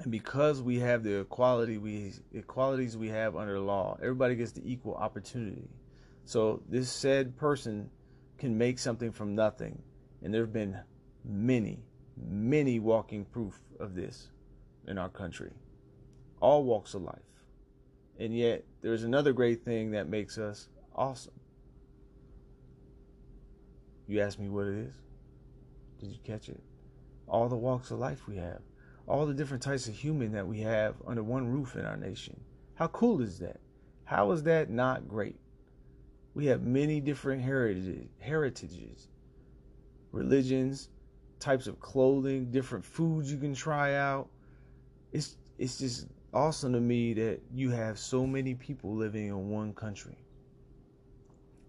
[0.00, 4.62] and because we have the equality we equalities we have under law, everybody gets the
[4.70, 5.68] equal opportunity.
[6.26, 7.88] So this said person
[8.36, 9.80] can make something from nothing,
[10.22, 10.76] and there have been
[11.24, 11.84] many,
[12.16, 14.30] many walking proof of this
[14.88, 15.52] in our country,
[16.40, 17.20] all walks of life.
[18.18, 21.38] And yet, there's another great thing that makes us awesome.
[24.08, 24.94] You ask me what it is?
[26.00, 26.60] Did you catch it?
[27.28, 28.62] All the walks of life we have,
[29.06, 32.40] all the different types of human that we have under one roof in our nation.
[32.74, 33.60] How cool is that?
[34.04, 35.38] How is that not great?
[36.36, 39.08] We have many different heritages, heritages,
[40.12, 40.90] religions,
[41.40, 44.28] types of clothing, different foods you can try out.
[45.14, 49.72] It's it's just awesome to me that you have so many people living in one
[49.72, 50.18] country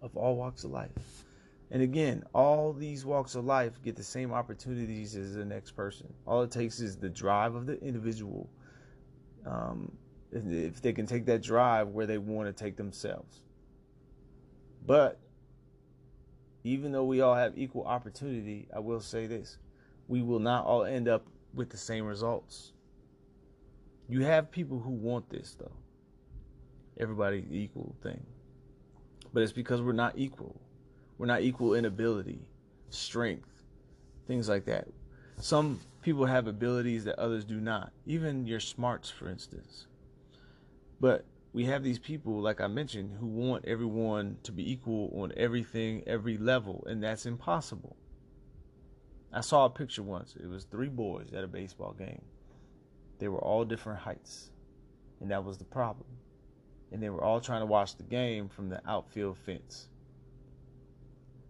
[0.02, 1.24] of all walks of life.
[1.70, 6.12] And again, all these walks of life get the same opportunities as the next person.
[6.26, 8.50] All it takes is the drive of the individual.
[9.46, 9.90] Um,
[10.30, 13.40] if they can take that drive where they want to take themselves.
[14.88, 15.20] But
[16.64, 19.58] even though we all have equal opportunity, I will say this
[20.08, 22.72] we will not all end up with the same results.
[24.08, 25.76] You have people who want this, though.
[26.98, 28.24] Everybody equal thing.
[29.34, 30.58] But it's because we're not equal.
[31.18, 32.40] We're not equal in ability,
[32.88, 33.62] strength,
[34.26, 34.88] things like that.
[35.36, 39.86] Some people have abilities that others do not, even your smarts, for instance.
[40.98, 45.32] But we have these people, like I mentioned, who want everyone to be equal on
[45.36, 47.96] everything, every level, and that's impossible.
[49.32, 50.36] I saw a picture once.
[50.36, 52.22] It was three boys at a baseball game.
[53.18, 54.50] They were all different heights,
[55.20, 56.08] and that was the problem.
[56.92, 59.88] And they were all trying to watch the game from the outfield fence.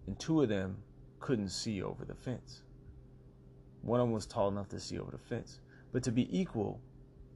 [0.06, 0.78] And two of them
[1.20, 2.62] couldn't see over the fence.
[3.82, 5.60] One of them was tall enough to see over the fence.
[5.92, 6.80] But to be equal,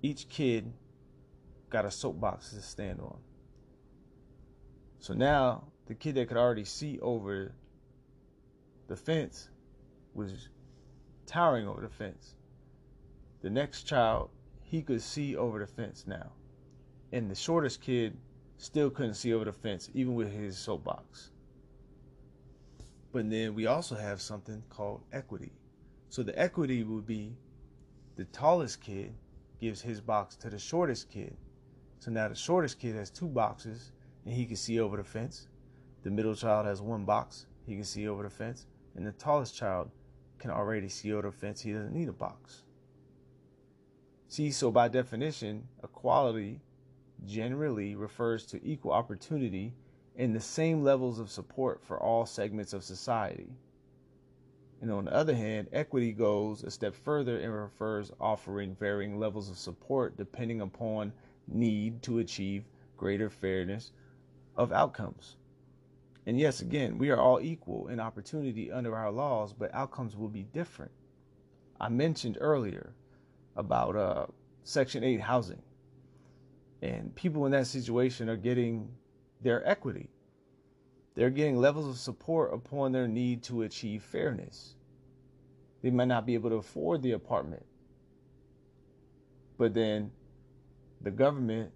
[0.03, 0.73] each kid
[1.73, 3.19] got a soapbox to stand on.
[5.01, 7.55] So now the kid that could already see over
[8.87, 9.49] the fence
[10.15, 10.49] was
[11.27, 12.35] towering over the fence.
[13.41, 14.29] The next child,
[14.61, 16.33] he could see over the fence now.
[17.11, 18.17] And the shortest kid
[18.59, 21.31] still couldn't see over the fence, even with his soapbox.
[23.13, 25.53] But then we also have something called equity.
[26.11, 27.35] So the equity would be
[28.17, 29.15] the tallest kid
[29.61, 31.37] gives his box to the shortest kid
[32.03, 33.93] so now the shortest kid has two boxes
[34.25, 35.47] and he can see over the fence.
[36.03, 38.67] The middle child has one box, he can see over the fence.
[38.97, 39.89] And the tallest child
[40.41, 42.65] can already see over the fence, he doesn't need a box.
[44.27, 46.61] See, so by definition, equality
[47.25, 49.73] generally refers to equal opportunity
[50.17, 53.53] and the same levels of support for all segments of society.
[54.81, 59.49] And on the other hand, equity goes a step further and refers offering varying levels
[59.49, 61.13] of support depending upon
[61.55, 62.65] need to achieve
[62.97, 63.93] greater fairness
[64.57, 65.37] of outcomes.
[66.27, 70.29] And yes, again, we are all equal in opportunity under our laws, but outcomes will
[70.29, 70.93] be different.
[71.81, 72.95] I mentioned earlier
[73.57, 74.27] about uh,
[74.63, 75.63] Section 8 housing,
[76.81, 78.89] and people in that situation are getting
[79.41, 80.11] their equity.
[81.15, 84.77] They're getting levels of support upon their need to achieve fairness.
[85.83, 87.67] They might not be able to afford the apartment,
[89.59, 90.13] but then
[91.03, 91.73] the government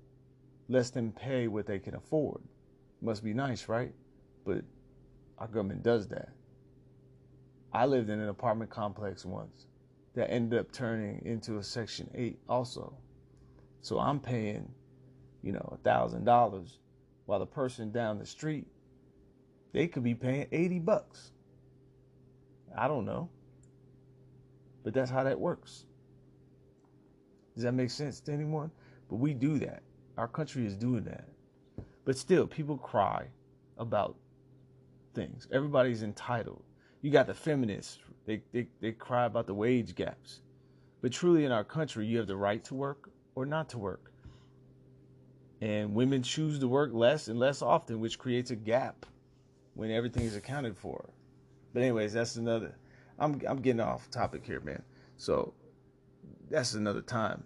[0.69, 2.41] lets them pay what they can afford.
[3.03, 3.93] Must be nice, right?
[4.45, 4.65] But
[5.39, 6.31] our government does that.
[7.73, 9.67] I lived in an apartment complex once
[10.15, 12.97] that ended up turning into a Section 8 also.
[13.83, 14.73] So I'm paying,
[15.43, 16.79] you know, a $1,000
[17.27, 18.67] while the person down the street,
[19.73, 21.33] they could be paying 80 bucks.
[22.77, 23.29] I don't know.
[24.83, 25.85] But that's how that works.
[27.55, 28.71] Does that make sense to anyone?
[29.09, 29.83] But we do that.
[30.17, 31.29] Our country is doing that.
[32.05, 33.27] But still, people cry
[33.79, 34.17] about
[35.15, 35.47] things.
[35.53, 36.63] Everybody's entitled.
[37.03, 40.41] You got the feminists, they, they, they cry about the wage gaps.
[41.01, 44.13] But truly, in our country, you have the right to work or not to work.
[45.61, 49.07] And women choose to work less and less often, which creates a gap
[49.75, 51.11] when everything is accounted for.
[51.73, 52.75] But anyways, that's another.
[53.19, 54.83] I'm I'm getting off topic here, man.
[55.17, 55.55] So
[56.51, 57.45] that's another time.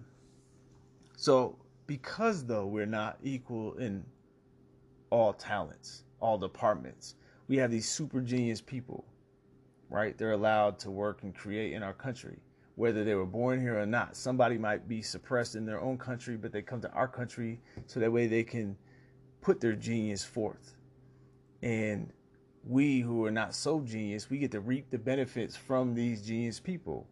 [1.21, 4.07] So, because though we're not equal in
[5.11, 7.15] all talents, all departments,
[7.47, 9.05] we have these super genius people,
[9.91, 10.17] right?
[10.17, 12.39] They're allowed to work and create in our country,
[12.77, 14.17] whether they were born here or not.
[14.17, 18.01] Somebody might be suppressed in their own country, but they come to our country so
[18.01, 18.75] that way they can
[19.43, 20.75] put their genius forth.
[21.61, 22.15] And
[22.67, 26.61] we who are not so genius, we get to reap the benefits from these genius
[26.61, 27.07] people.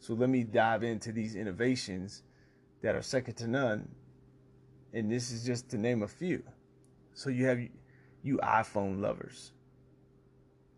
[0.00, 2.22] So let me dive into these innovations
[2.82, 3.88] that are second to none.
[4.92, 6.42] And this is just to name a few.
[7.14, 7.60] So you have
[8.22, 9.52] you iPhone lovers.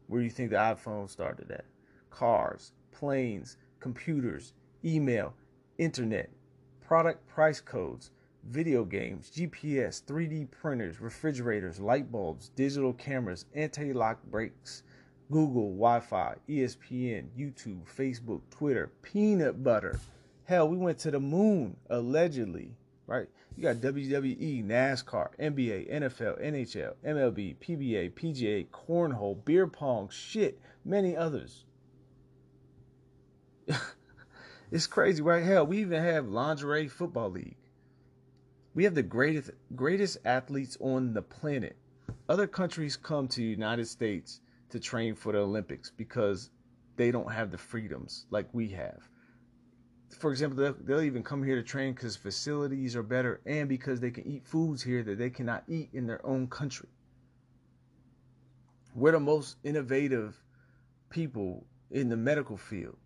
[0.06, 1.64] Where do you think the iPhone started at?
[2.10, 4.52] Cars, planes, computers,
[4.84, 5.34] email,
[5.78, 6.30] internet,
[6.80, 8.10] product price codes,
[8.48, 14.82] video games, GPS, 3D printers, refrigerators, light bulbs, digital cameras, anti lock brakes,
[15.30, 20.00] Google, Wi Fi, ESPN, YouTube, Facebook, Twitter, peanut butter
[20.50, 22.74] Hell, we went to the moon allegedly,
[23.06, 23.28] right?
[23.56, 31.16] You got WWE, NASCAR, NBA, NFL, NHL, MLB, PBA, PGA, cornhole, beer pong, shit, many
[31.16, 31.66] others.
[34.72, 35.44] it's crazy, right?
[35.44, 37.54] Hell, we even have lingerie football league.
[38.74, 41.76] We have the greatest greatest athletes on the planet.
[42.28, 44.40] Other countries come to the United States
[44.70, 46.50] to train for the Olympics because
[46.96, 49.08] they don't have the freedoms like we have.
[50.18, 54.00] For example, they'll, they'll even come here to train because facilities are better and because
[54.00, 56.88] they can eat foods here that they cannot eat in their own country.
[58.94, 60.36] We're the most innovative
[61.10, 62.96] people in the medical field.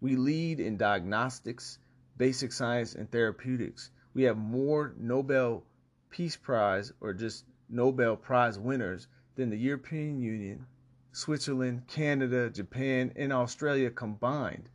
[0.00, 1.78] We lead in diagnostics,
[2.16, 3.90] basic science, and therapeutics.
[4.14, 5.64] We have more Nobel
[6.10, 10.66] Peace Prize or just Nobel Prize winners than the European Union,
[11.12, 14.68] Switzerland, Canada, Japan, and Australia combined.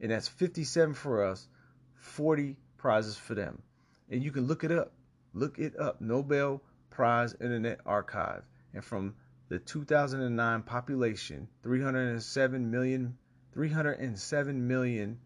[0.00, 1.48] And that's 57 for us,
[1.94, 3.62] 40 prizes for them.
[4.10, 4.92] And you can look it up.
[5.34, 6.00] Look it up.
[6.00, 8.42] Nobel Prize Internet Archive.
[8.72, 9.14] And from
[9.48, 13.16] the 2009 population, 307 million,
[13.52, 15.18] 307 million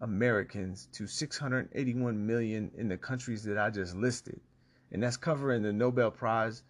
[0.00, 4.40] Americans to 681 million in the countries that I just listed.
[4.92, 6.62] And that's covering the Nobel Prize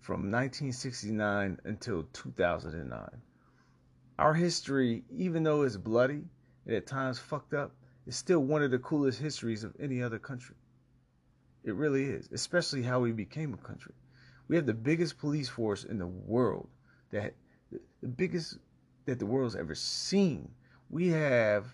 [0.00, 3.08] from 1969 until 2009.
[4.18, 6.24] Our history, even though it's bloody
[6.70, 7.72] and at times fucked up,
[8.06, 10.54] is still one of the coolest histories of any other country.
[11.64, 13.92] It really is, especially how we became a country.
[14.46, 16.68] We have the biggest police force in the world,
[17.10, 17.34] that
[18.00, 18.58] the biggest
[19.06, 20.48] that the world's ever seen.
[20.90, 21.66] We have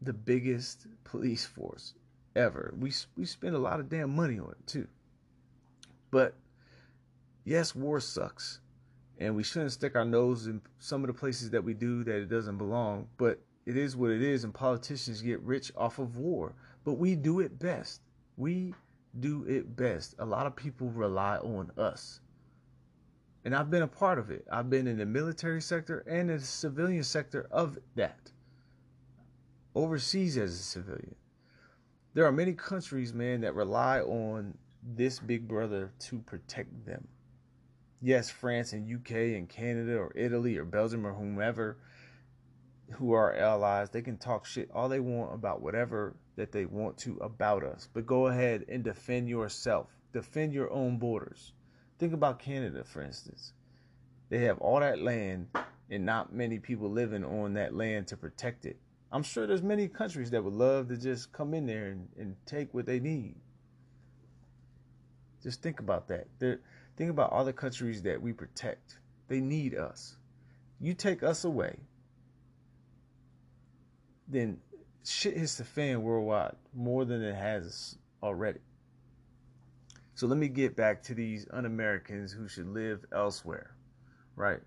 [0.00, 1.94] the biggest police force
[2.34, 2.74] ever.
[2.76, 4.88] We we spend a lot of damn money on it too.
[6.10, 6.34] But
[7.44, 8.58] yes, war sucks,
[9.18, 12.16] and we shouldn't stick our nose in some of the places that we do that
[12.16, 13.06] it doesn't belong.
[13.18, 16.54] But it is what it is, and politicians get rich off of war.
[16.84, 18.00] But we do it best.
[18.36, 18.74] We
[19.20, 20.14] do it best.
[20.18, 22.20] A lot of people rely on us.
[23.44, 24.46] And I've been a part of it.
[24.50, 28.30] I've been in the military sector and the civilian sector of that
[29.74, 31.14] overseas as a civilian.
[32.14, 37.08] There are many countries, man, that rely on this big brother to protect them.
[38.00, 41.78] Yes, France and UK and Canada or Italy or Belgium or whomever
[42.92, 46.98] who are allies, they can talk shit all they want about whatever that they want
[46.98, 47.88] to about us.
[47.92, 49.88] But go ahead and defend yourself.
[50.12, 51.52] Defend your own borders.
[51.98, 53.52] Think about Canada, for instance.
[54.28, 55.48] They have all that land
[55.90, 58.78] and not many people living on that land to protect it.
[59.10, 62.36] I'm sure there's many countries that would love to just come in there and, and
[62.46, 63.36] take what they need.
[65.42, 66.28] Just think about that.
[66.96, 68.98] Think about all the countries that we protect.
[69.28, 70.16] They need us.
[70.80, 71.78] You take us away,
[74.28, 74.58] then
[75.04, 78.60] shit hits the fan worldwide more than it has already.
[80.14, 83.74] So let me get back to these un Americans who should live elsewhere,
[84.36, 84.60] right?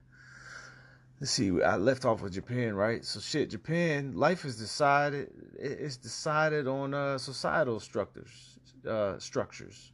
[1.19, 3.03] let's see, I left off with Japan, right?
[3.03, 5.31] So shit, Japan, life is decided.
[5.57, 8.59] It's decided on uh, societal structures.
[8.87, 9.91] Uh, structures.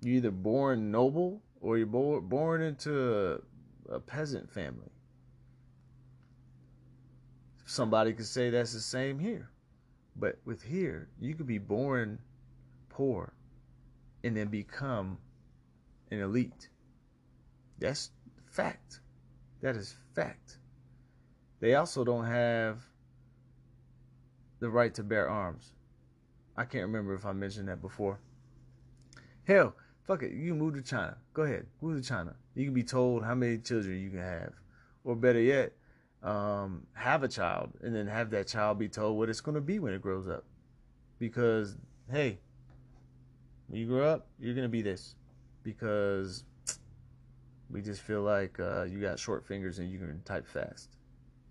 [0.00, 3.40] You're either born noble or you're born into
[3.90, 4.90] a, a peasant family.
[7.64, 9.48] Somebody could say that's the same here,
[10.16, 12.18] but with here, you could be born
[12.90, 13.32] poor
[14.22, 15.18] and then become
[16.10, 16.68] an elite.
[17.78, 18.10] That's
[18.46, 19.00] fact.
[19.62, 20.58] That is fact.
[21.60, 22.82] They also don't have
[24.60, 25.72] the right to bear arms.
[26.56, 28.20] I can't remember if I mentioned that before.
[29.44, 29.74] Hell,
[30.06, 30.32] fuck it.
[30.32, 31.16] You move to China.
[31.32, 31.66] Go ahead.
[31.80, 32.36] Move to China.
[32.54, 34.52] You can be told how many children you can have.
[35.02, 35.72] Or better yet,
[36.24, 39.60] um, have a child and then have that child be told what it's going to
[39.60, 40.44] be when it grows up.
[41.20, 41.76] Because,
[42.10, 42.38] hey,
[43.68, 45.14] when you grow up, you're going to be this.
[45.62, 46.44] Because
[47.70, 50.90] we just feel like uh, you got short fingers and you can type fast,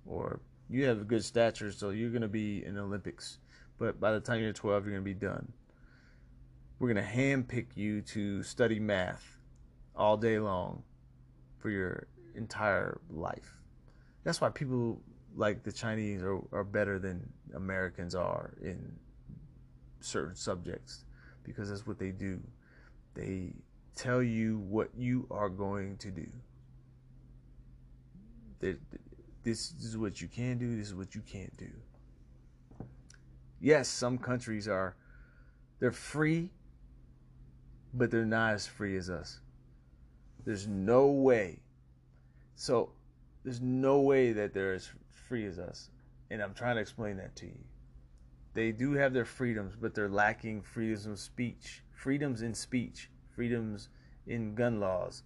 [0.06, 3.40] or you have a good stature, so you're gonna be in the Olympics.
[3.78, 5.52] But by the time you're 12, you're gonna be done.
[6.80, 9.38] We're gonna handpick you to study math
[9.96, 10.84] all day long
[11.60, 13.60] for your entire life.
[14.24, 15.02] That's why people
[15.36, 18.94] like the Chinese are, are better than Americans are in
[20.00, 21.06] certain subjects
[21.44, 22.40] because that's what they do.
[23.16, 23.54] They
[23.96, 26.28] tell you what you are going to do.
[29.44, 31.70] This is what you can do, this is what you can't do.
[33.60, 34.96] Yes, some countries are
[35.80, 36.50] they're free,
[37.94, 39.42] but they're not as free as us.
[40.46, 41.60] There's no way.
[42.56, 42.92] So
[43.44, 44.90] there's no way that they're as
[45.28, 45.90] free as us.
[46.32, 47.60] And I'm trying to explain that to you.
[48.54, 53.90] they do have their freedoms, but they're lacking freedoms of speech, freedoms in speech, freedoms
[54.28, 55.24] in gun laws,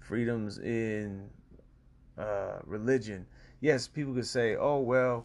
[0.00, 1.28] freedoms in
[2.18, 3.26] uh, religion.
[3.60, 5.24] Yes, people could say, "Oh well,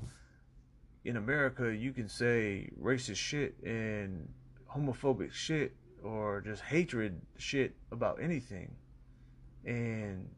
[1.05, 4.29] in America you can say racist shit and
[4.73, 8.75] homophobic shit or just hatred shit about anything,
[9.65, 10.29] and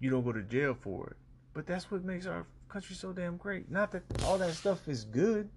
[0.00, 1.16] you don't go to jail for it."
[1.52, 3.70] But that's what makes our country so damn great.
[3.70, 5.48] Not that all that stuff is good.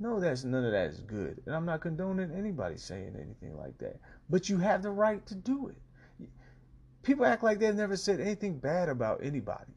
[0.00, 1.40] No, that's none of that is good.
[1.46, 4.00] And I'm not condoning anybody saying anything like that.
[4.28, 6.28] But you have the right to do it.
[7.02, 9.72] People act like they've never said anything bad about anybody.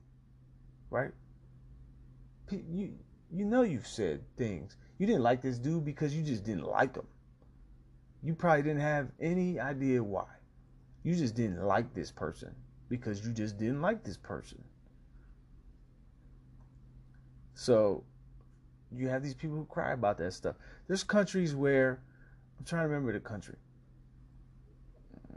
[0.89, 1.11] Right?
[2.51, 2.93] You
[3.29, 4.77] you know you've said things.
[4.97, 7.07] You didn't like this dude because you just didn't like him.
[8.23, 10.27] You probably didn't have any idea why.
[11.03, 12.55] You just didn't like this person
[12.89, 14.63] because you just didn't like this person.
[17.55, 18.03] So
[18.95, 20.55] you have these people who cry about that stuff.
[20.87, 21.99] There's countries where
[22.57, 23.55] I'm trying to remember the country.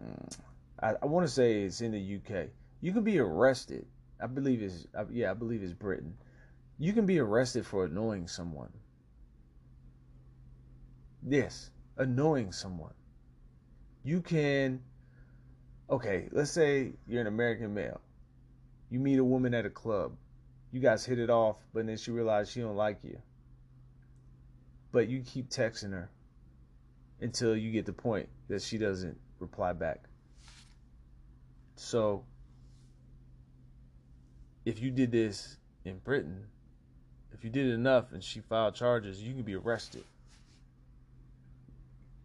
[0.03, 0.39] Mm,
[0.83, 2.49] I, I want to say it's in the UK.
[2.81, 3.87] You can be arrested.
[4.23, 6.15] I believe it's yeah, I believe it's Britain.
[6.79, 8.71] You can be arrested for annoying someone.
[11.27, 12.95] Yes, annoying someone.
[14.03, 14.81] You can
[15.91, 18.01] okay, let's say you're an American male.
[18.91, 20.13] You meet a woman at a club
[20.73, 23.19] you guys hit it off, but then she realized she don't like you.
[24.93, 26.11] But you keep texting her
[27.21, 30.05] until you get the point that she doesn't reply back.
[31.77, 32.25] So
[34.65, 36.45] if you did this in Britain,
[37.33, 40.05] if you did it enough and she filed charges, you can be arrested.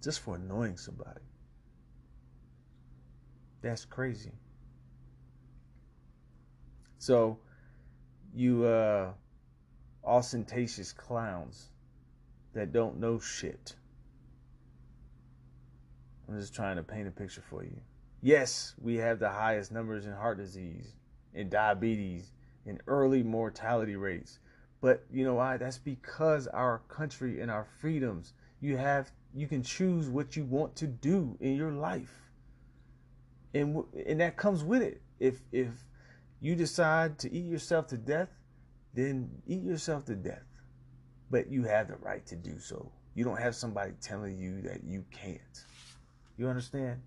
[0.04, 1.22] Just for annoying somebody.
[3.66, 4.30] That's crazy.
[7.00, 7.40] So
[8.36, 9.14] you uh,
[10.04, 11.72] ostentatious clowns
[12.54, 13.74] that don't know shit.
[16.30, 17.76] I'm just trying to paint a picture for you.
[18.22, 20.94] Yes, we have the highest numbers in heart disease,
[21.34, 22.34] in diabetes,
[22.68, 24.38] in early mortality rates.
[24.80, 25.58] But you know why?
[25.58, 28.34] That's because our country and our freedoms.
[28.62, 32.25] You have you can choose what you want to do in your life.
[33.56, 35.02] And and that comes with it.
[35.20, 35.70] If if
[36.42, 38.30] you decide to eat yourself to death,
[38.94, 40.44] then eat yourself to death.
[41.32, 42.92] But you have the right to do so.
[43.16, 45.66] You don't have somebody telling you that you can't.
[46.38, 47.02] You understand?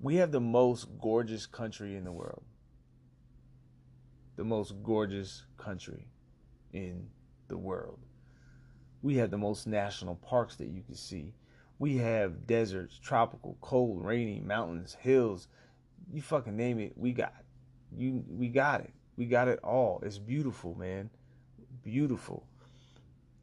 [0.00, 2.44] We have the most gorgeous country in the world.
[4.36, 6.06] The most gorgeous country
[6.72, 7.08] in
[7.48, 7.98] the world.
[9.02, 11.34] We have the most national parks that you can see.
[11.78, 15.48] We have deserts, tropical, cold, rainy, mountains, hills,
[16.12, 17.34] you fucking name it, we got.
[17.96, 18.92] You we got it.
[19.16, 20.02] We got it all.
[20.04, 21.10] It's beautiful, man.
[21.82, 22.46] Beautiful.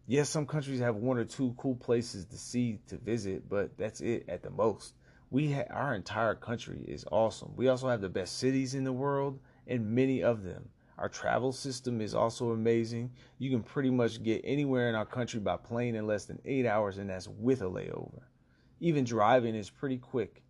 [0.05, 4.01] Yes, some countries have one or two cool places to see to visit, but that's
[4.01, 4.95] it at the most.
[5.31, 7.53] We ha- our entire country is awesome.
[7.55, 10.69] We also have the best cities in the world and many of them.
[11.03, 13.11] Our travel system is also amazing.
[13.37, 16.65] You can pretty much get anywhere in our country by plane in less than 8
[16.65, 18.21] hours and that's with a layover.
[18.79, 20.41] Even driving is pretty quick.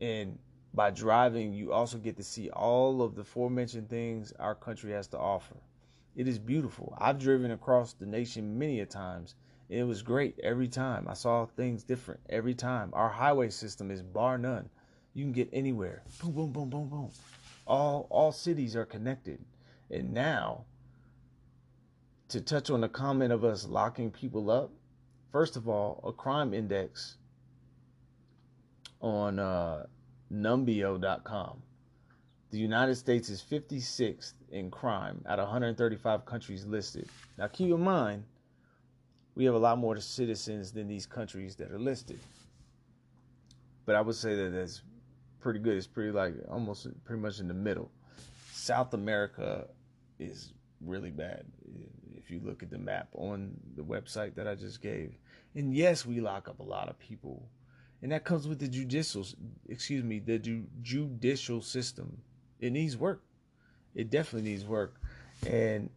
[0.00, 0.38] And
[0.72, 5.08] by driving, you also get to see all of the aforementioned things our country has
[5.08, 5.56] to offer.
[6.14, 6.96] It is beautiful.
[6.98, 9.34] I've driven across the nation many a times.
[9.68, 11.06] It was great every time.
[11.06, 12.88] I saw things different every time.
[12.94, 14.70] Our highway system is bar none.
[15.12, 16.02] You can get anywhere.
[16.22, 17.10] Boom, boom, boom, boom, boom.
[17.66, 19.44] All all cities are connected.
[19.90, 20.64] And now,
[22.28, 24.70] to touch on the comment of us locking people up,
[25.32, 27.16] first of all, a crime index
[29.00, 29.86] on uh,
[30.32, 31.62] Numbeo.com.
[32.50, 37.08] The United States is 56th in crime out of 135 countries listed.
[37.38, 38.24] Now, keep in mind,
[39.34, 42.18] we have a lot more citizens than these countries that are listed.
[43.84, 44.82] But I would say that that's
[45.40, 45.76] pretty good.
[45.76, 47.90] It's pretty like almost pretty much in the middle.
[48.52, 49.68] South America
[50.18, 51.44] is really bad.
[52.16, 55.14] If you look at the map on the website that I just gave.
[55.54, 57.48] And yes, we lock up a lot of people
[58.02, 59.26] and that comes with the judicial
[59.68, 62.20] excuse me the ju- judicial system.
[62.60, 63.22] It needs work.
[63.94, 65.00] It definitely needs work.
[65.46, 65.90] And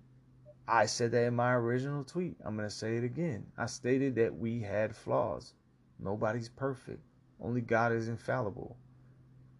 [0.68, 2.38] i said that in my original tweet.
[2.44, 3.46] I'm to say it again.
[3.58, 5.54] I stated that we had flaws.
[6.00, 7.04] Nobody's perfect.
[7.42, 8.78] Only god is infallible.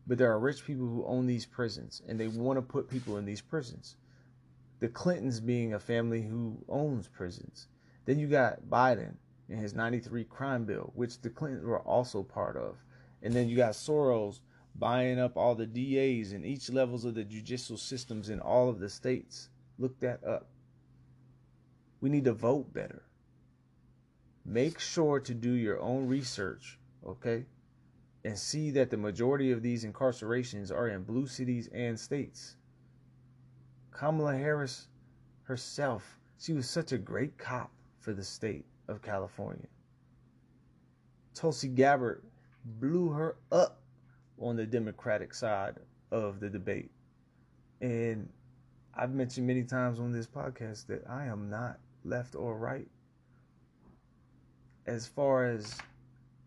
[0.08, 3.18] But there are rich people who own these prisons and they want to put people
[3.18, 3.96] in these prisons
[4.80, 7.68] the clintons being a family who owns prisons
[8.06, 9.16] then you got biden
[9.50, 12.78] and his 93 crime bill, which the Clintons were also part of.
[13.22, 14.40] And then you got Soros
[14.76, 18.80] buying up all the DAs in each levels of the judicial systems in all of
[18.80, 19.50] the states.
[19.78, 20.48] Look that up.
[22.00, 23.04] We need to vote better.
[24.46, 27.46] Make sure to do your own research, okay?
[28.24, 32.56] And see that the majority of these incarcerations are in blue cities and states.
[34.00, 34.88] Kamala Harris
[35.44, 37.70] herself, she was such a great cop
[38.00, 39.68] for the state of California.
[41.34, 42.24] Tulsi Gabbard
[42.80, 43.82] blew her up
[44.40, 45.76] on the Democratic side
[46.12, 46.90] of the debate.
[47.82, 48.30] And
[48.96, 52.88] I've mentioned many times on this podcast that I am not left or right
[54.88, 55.78] as far as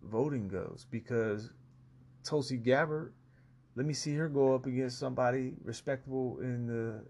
[0.05, 1.51] voting goes because
[2.25, 3.13] Tulsi Gabbard,
[3.77, 7.05] let me see her go up against somebody respectable in the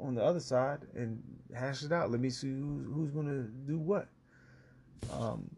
[0.00, 1.22] on the other side and
[1.54, 2.10] hash it out.
[2.10, 4.08] Let me see who's who's gonna do what.
[5.12, 5.50] Um,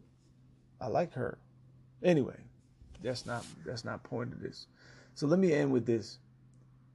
[0.79, 1.37] I like her.
[2.03, 2.37] Anyway,
[3.03, 4.67] that's not that's not point of this.
[5.13, 6.19] So let me end with this.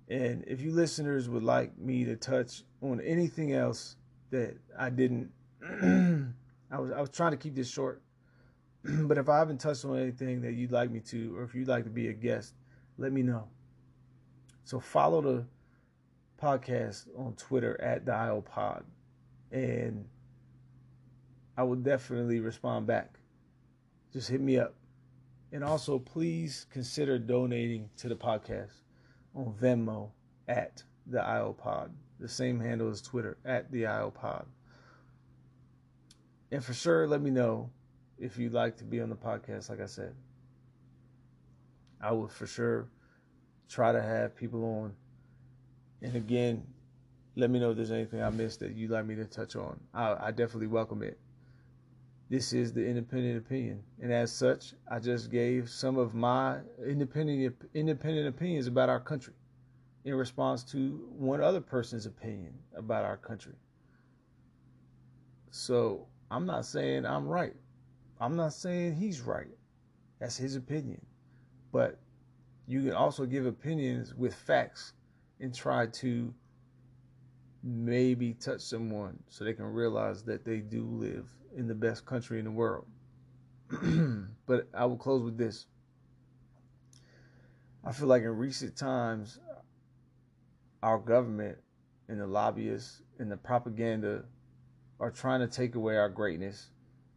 [0.08, 3.96] And if you listeners would like me to touch on anything else
[4.30, 5.30] that I didn't,
[6.70, 8.02] I was I was trying to keep this short.
[8.84, 11.68] but if I haven't touched on anything that you'd like me to, or if you'd
[11.68, 12.54] like to be a guest,
[12.98, 13.48] let me know.
[14.64, 15.44] So follow the
[16.40, 18.84] podcast on Twitter at IOPod,
[19.50, 20.06] and
[21.56, 23.18] I will definitely respond back.
[24.12, 24.74] Just hit me up.
[25.52, 28.72] And also, please consider donating to the podcast
[29.34, 30.10] on Venmo
[30.48, 31.90] at the IOPod.
[32.18, 34.46] The same handle as Twitter at the IOPod.
[36.50, 37.70] And for sure, let me know
[38.18, 39.68] if you'd like to be on the podcast.
[39.68, 40.14] Like I said,
[42.00, 42.88] I will for sure
[43.68, 44.94] try to have people on.
[46.02, 46.66] And again,
[47.36, 49.78] let me know if there's anything I missed that you'd like me to touch on.
[49.94, 51.18] I, I definitely welcome it.
[52.28, 57.54] This is the independent opinion, and as such, I just gave some of my independent
[57.72, 59.34] independent opinions about our country
[60.04, 63.54] in response to one other person's opinion about our country.
[65.52, 67.54] So I'm not saying I'm right.
[68.20, 69.54] I'm not saying he's right.
[70.18, 71.04] That's his opinion.
[71.70, 72.00] But
[72.66, 74.94] you can also give opinions with facts
[75.40, 76.32] and try to
[77.62, 82.38] maybe touch someone so they can realize that they do live in the best country
[82.38, 82.86] in the world.
[84.46, 85.66] but I will close with this.
[87.84, 89.38] I feel like in recent times,
[90.82, 91.58] our government
[92.08, 94.24] and the lobbyists and the propaganda
[95.00, 96.70] are trying to take away our greatness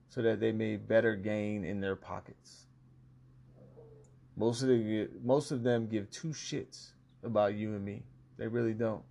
[0.10, 2.66] so that they may better gain in their pockets.
[4.36, 6.92] Most of them, most of them give two shits
[7.24, 8.04] about you and me.
[8.38, 9.04] They really don't.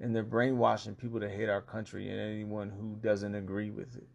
[0.00, 4.06] And they're brainwashing people to hate our country and anyone who doesn't agree with it.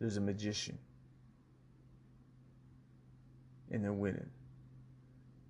[0.00, 0.78] There's a magician.
[3.70, 4.30] And they're winning.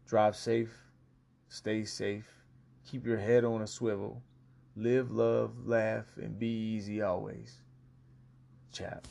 [0.07, 0.73] Drive safe,
[1.49, 2.29] stay safe,
[2.89, 4.23] keep your head on a swivel,
[4.77, 7.57] live, love, laugh, and be easy always.
[8.73, 9.07] Chap.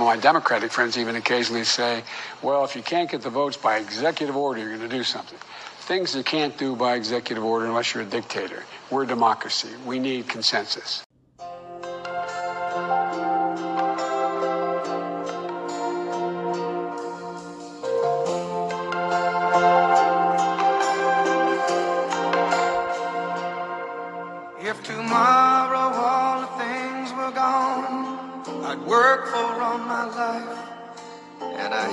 [0.00, 2.02] My Democratic friends even occasionally say,
[2.42, 5.38] well, if you can't get the votes by executive order, you're going to do something.
[5.80, 8.64] Things you can't do by executive order unless you're a dictator.
[8.90, 9.68] We're a democracy.
[9.84, 11.04] We need consensus.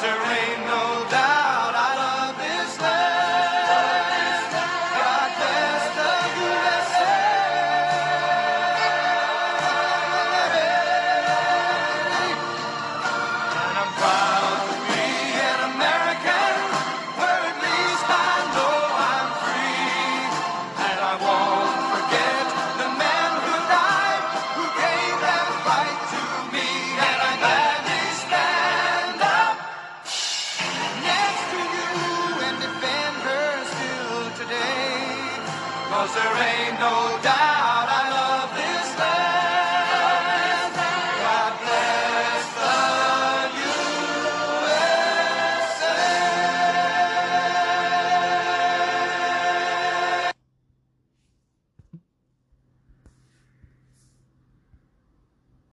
[0.00, 0.67] Defend her